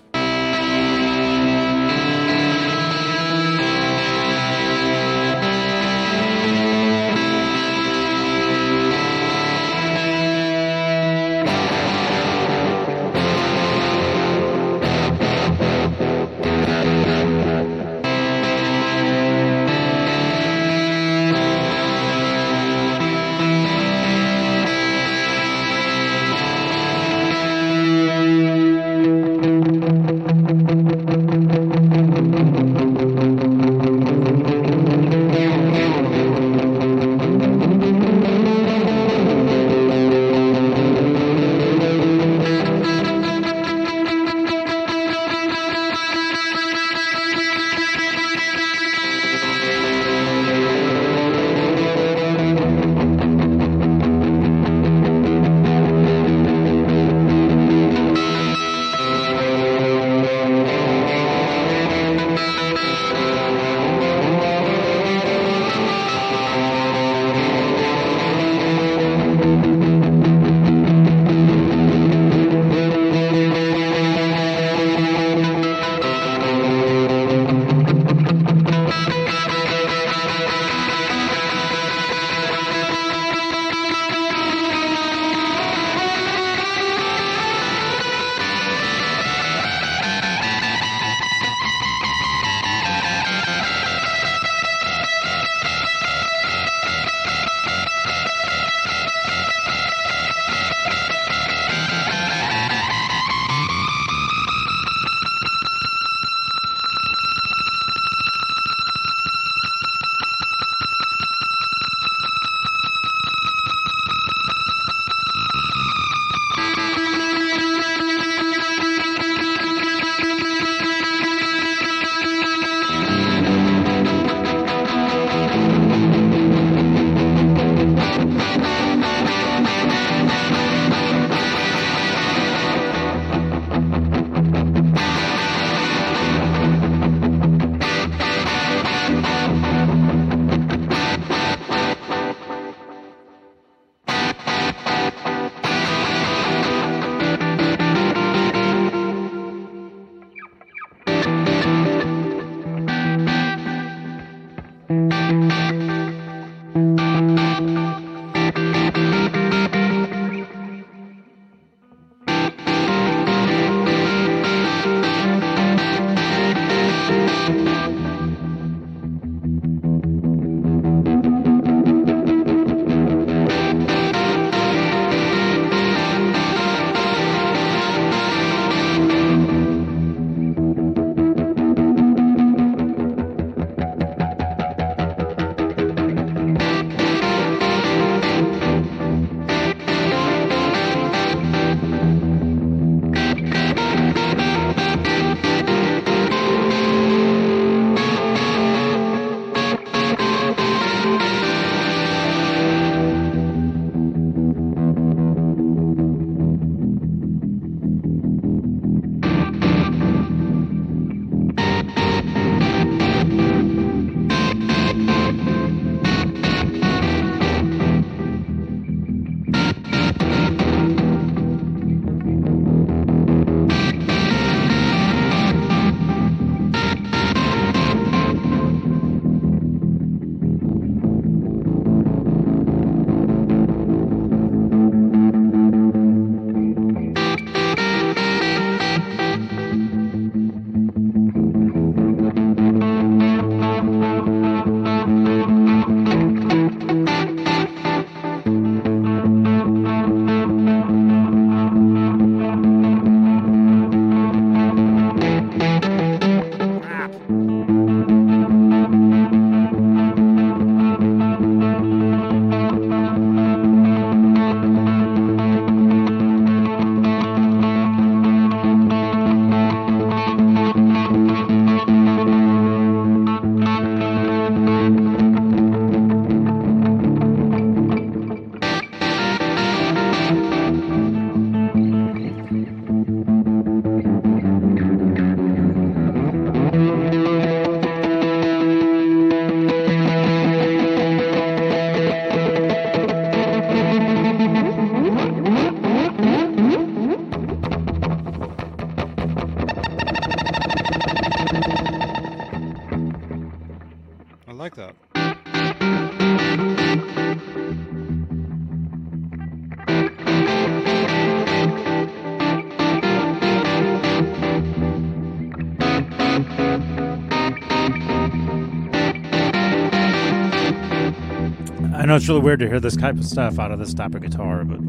It's 322.25 322.29
really 322.31 322.41
weird 322.41 322.59
to 322.59 322.67
hear 322.67 322.79
this 322.79 322.95
type 322.95 323.17
of 323.17 323.23
stuff 323.23 323.59
out 323.59 323.71
of 323.71 323.77
this 323.77 323.93
type 323.93 324.15
of 324.15 324.21
guitar, 324.23 324.63
but 324.63 324.79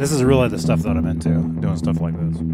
this 0.00 0.10
is 0.10 0.24
really 0.24 0.48
the 0.48 0.58
stuff 0.58 0.80
that 0.80 0.96
I'm 0.96 1.06
into, 1.06 1.28
doing 1.60 1.76
stuff 1.76 2.00
like 2.00 2.14
this. 2.18 2.53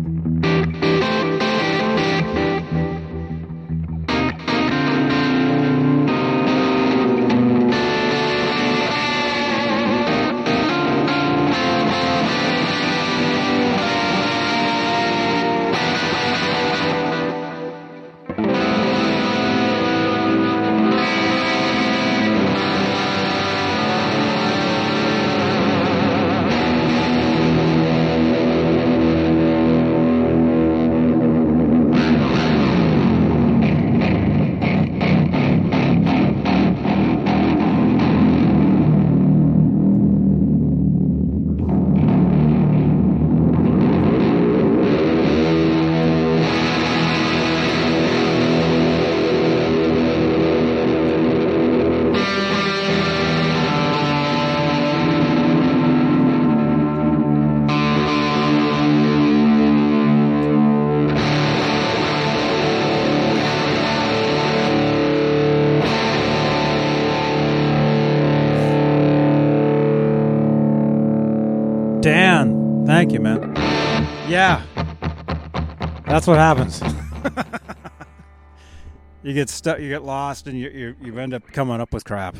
That's 76.20 76.28
what 76.28 76.38
happens. 76.38 76.82
you 79.22 79.32
get 79.32 79.48
stuck, 79.48 79.80
you 79.80 79.88
get 79.88 80.04
lost, 80.04 80.46
and 80.46 80.58
you, 80.58 80.68
you 80.68 80.94
you 81.00 81.18
end 81.18 81.32
up 81.32 81.46
coming 81.46 81.80
up 81.80 81.94
with 81.94 82.04
crap 82.04 82.36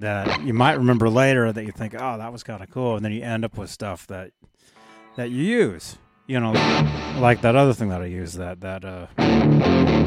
that 0.00 0.42
you 0.42 0.52
might 0.52 0.72
remember 0.72 1.08
later 1.08 1.52
that 1.52 1.64
you 1.64 1.70
think, 1.70 1.94
oh, 1.94 2.18
that 2.18 2.32
was 2.32 2.42
kind 2.42 2.60
of 2.60 2.68
cool, 2.72 2.96
and 2.96 3.04
then 3.04 3.12
you 3.12 3.22
end 3.22 3.44
up 3.44 3.56
with 3.56 3.70
stuff 3.70 4.04
that 4.08 4.32
that 5.14 5.30
you 5.30 5.44
use. 5.44 5.96
You 6.26 6.40
know, 6.40 6.50
like 7.20 7.40
that 7.42 7.54
other 7.54 7.72
thing 7.72 7.90
that 7.90 8.02
I 8.02 8.06
use. 8.06 8.32
That 8.32 8.62
that 8.62 8.84
uh. 8.84 10.06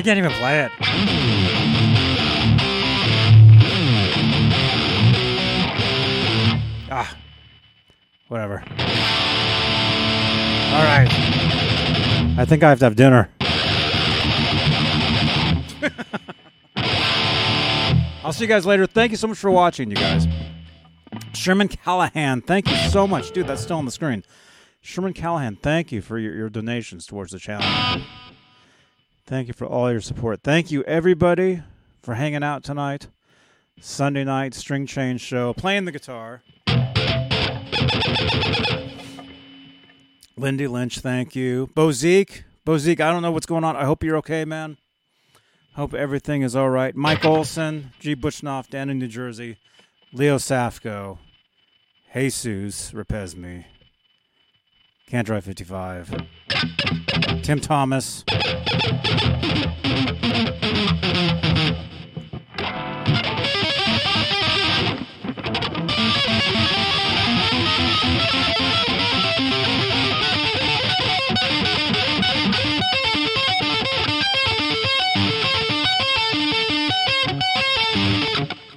I 0.00 0.02
can't 0.02 0.16
even 0.16 0.30
play 0.30 0.60
it. 0.60 0.72
Ah, 6.90 7.14
whatever. 8.28 8.64
All 10.72 10.84
right. 10.84 11.06
I 12.38 12.46
think 12.48 12.62
I 12.62 12.70
have 12.70 12.78
to 12.78 12.86
have 12.86 12.96
dinner. 12.96 13.28
I'll 18.24 18.32
see 18.32 18.44
you 18.44 18.48
guys 18.48 18.64
later. 18.64 18.86
Thank 18.86 19.10
you 19.10 19.18
so 19.18 19.26
much 19.26 19.36
for 19.36 19.50
watching, 19.50 19.90
you 19.90 19.96
guys. 19.96 20.26
Sherman 21.34 21.68
Callahan, 21.68 22.40
thank 22.40 22.70
you 22.70 22.76
so 22.88 23.06
much. 23.06 23.32
Dude, 23.32 23.46
that's 23.46 23.60
still 23.60 23.76
on 23.76 23.84
the 23.84 23.90
screen. 23.90 24.24
Sherman 24.80 25.12
Callahan, 25.12 25.56
thank 25.56 25.92
you 25.92 26.00
for 26.00 26.18
your, 26.18 26.34
your 26.34 26.48
donations 26.48 27.04
towards 27.04 27.32
the 27.32 27.38
channel. 27.38 27.68
Thank 29.26 29.48
you 29.48 29.54
for 29.54 29.66
all 29.66 29.90
your 29.90 30.00
support. 30.00 30.42
Thank 30.42 30.70
you, 30.70 30.82
everybody, 30.84 31.62
for 32.02 32.14
hanging 32.14 32.42
out 32.42 32.64
tonight. 32.64 33.08
Sunday 33.80 34.24
night 34.24 34.54
string 34.54 34.86
change 34.86 35.20
show, 35.20 35.54
playing 35.54 35.84
the 35.84 35.92
guitar. 35.92 36.42
Lindy 40.36 40.66
Lynch, 40.66 41.00
thank 41.00 41.36
you. 41.36 41.70
Bo 41.74 41.92
Zeke, 41.92 42.44
Bo 42.64 42.78
Zeke, 42.78 43.00
I 43.00 43.12
don't 43.12 43.22
know 43.22 43.30
what's 43.30 43.46
going 43.46 43.64
on. 43.64 43.76
I 43.76 43.84
hope 43.84 44.02
you're 44.02 44.16
okay, 44.18 44.44
man. 44.44 44.76
Hope 45.76 45.94
everything 45.94 46.42
is 46.42 46.56
all 46.56 46.70
right. 46.70 46.94
Mike 46.96 47.24
Olson, 47.24 47.92
G. 48.00 48.16
Butchnoff, 48.16 48.68
down 48.68 48.90
in 48.90 48.98
New 48.98 49.08
Jersey. 49.08 49.56
Leo 50.12 50.36
Safko, 50.36 51.18
Jesus 52.12 52.90
Rapesme, 52.90 53.64
Can't 55.06 55.26
Drive 55.26 55.44
55, 55.44 56.26
Tim 57.42 57.58
Thomas. 57.58 58.24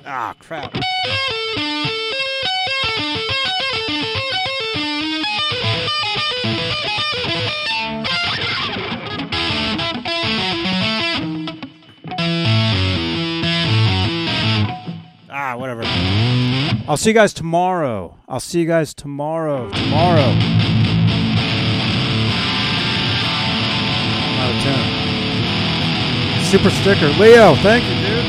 Ah, 0.05 0.33
crap. 0.39 0.92
Ah, 15.45 15.57
whatever. 15.57 15.81
I'll 16.87 16.95
see 16.95 17.09
you 17.09 17.13
guys 17.13 17.33
tomorrow. 17.33 18.17
I'll 18.29 18.39
see 18.39 18.61
you 18.61 18.65
guys 18.65 18.93
tomorrow. 18.93 19.69
Tomorrow. 19.71 20.21
I'm 20.21 20.39
out 24.39 24.55
of 24.55 24.63
tune. 24.63 26.45
Super 26.45 26.69
sticker. 26.69 27.09
Leo, 27.19 27.55
thank 27.55 27.83
you, 27.83 27.95
dude. 28.07 28.23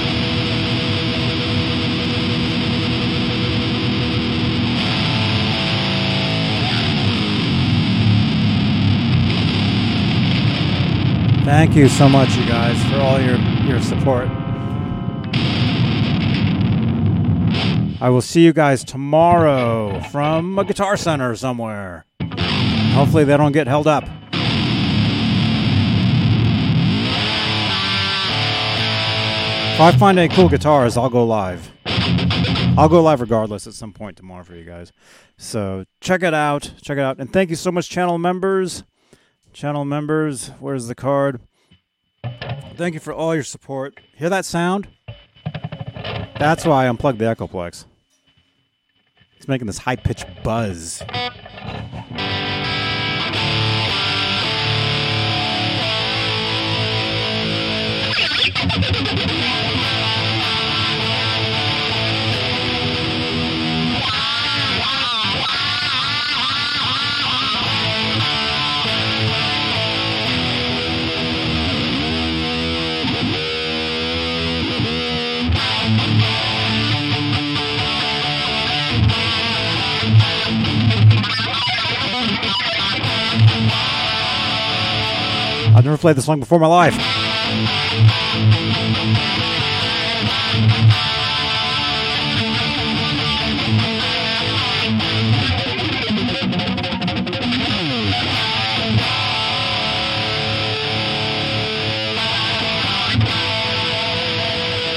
Thank 11.45 11.77
you 11.77 11.89
so 11.89 12.09
much, 12.09 12.35
you 12.35 12.45
guys, 12.45 12.77
for 12.91 12.97
all 12.97 13.21
your, 13.21 13.39
your 13.69 13.81
support. 13.81 14.29
I 18.05 18.11
will 18.11 18.21
see 18.21 18.45
you 18.45 18.53
guys 18.53 18.85
tomorrow 18.85 19.99
from 20.11 20.59
a 20.59 20.65
guitar 20.67 20.95
center 20.95 21.35
somewhere. 21.37 22.05
Hopefully, 22.21 23.25
they 23.25 23.35
don't 23.35 23.53
get 23.53 23.67
held 23.67 23.87
up. 23.87 24.05
If 29.73 29.81
I 29.81 29.97
find 29.99 30.19
any 30.19 30.29
cool 30.35 30.51
guitars, 30.51 30.99
I'll 30.99 31.09
go 31.09 31.25
live. 31.25 31.73
I'll 32.77 32.91
go 32.91 33.03
live 33.03 33.23
regardless 33.23 33.67
at 33.67 33.73
some 33.73 33.95
point 33.95 34.19
tomorrow 34.19 34.45
for 34.45 34.55
you 34.55 34.67
guys. 34.67 34.93
So 35.39 35.87
check 36.03 36.23
it 36.23 36.35
out. 36.35 36.75
Check 36.83 36.99
it 36.99 37.05
out. 37.05 37.17
And 37.19 37.33
thank 37.33 37.49
you 37.49 37.57
so 37.57 37.73
much, 37.73 37.89
channel 37.89 38.19
members. 38.19 38.85
Channel 39.55 39.87
members, 39.87 40.49
where's 40.61 40.89
the 40.89 40.95
card? 40.95 41.41
Thank 42.77 42.93
you 42.93 43.01
for 43.01 43.15
all 43.15 43.35
your 43.35 43.45
support. 43.45 43.99
Hear 44.15 44.29
that 44.29 44.45
sound? 44.45 44.89
That's 46.39 46.67
why 46.67 46.85
I 46.85 46.89
unplugged 46.89 47.19
the 47.19 47.25
Echoplex. 47.25 47.87
It's 49.37 49.49
making 49.49 49.67
this 49.67 49.79
high 49.79 49.97
pitched 49.97 50.27
buzz. 50.43 51.03
Played 86.05 86.17
this 86.17 86.27
song 86.27 86.39
before 86.39 86.59
my 86.59 86.67
life. 86.67 86.93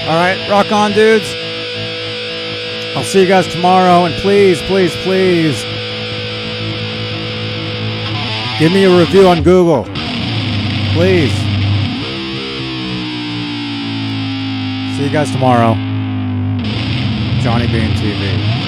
All 0.04 0.14
right, 0.14 0.50
rock 0.50 0.74
on, 0.74 0.92
dudes. 0.92 1.34
I'll 2.98 3.04
see 3.06 3.22
you 3.22 3.28
guys 3.30 3.48
tomorrow. 3.48 4.04
And 4.04 4.14
please, 4.16 4.62
please, 4.64 4.94
please 5.04 5.64
give 8.60 8.74
me 8.74 8.84
a 8.84 9.00
review 9.00 9.26
on 9.26 9.42
Google. 9.42 9.97
Please. 10.98 11.32
See 14.98 15.04
you 15.04 15.12
guys 15.12 15.30
tomorrow. 15.30 15.76
Johnny 17.40 17.68
Bean 17.68 17.92
TV. 17.92 18.67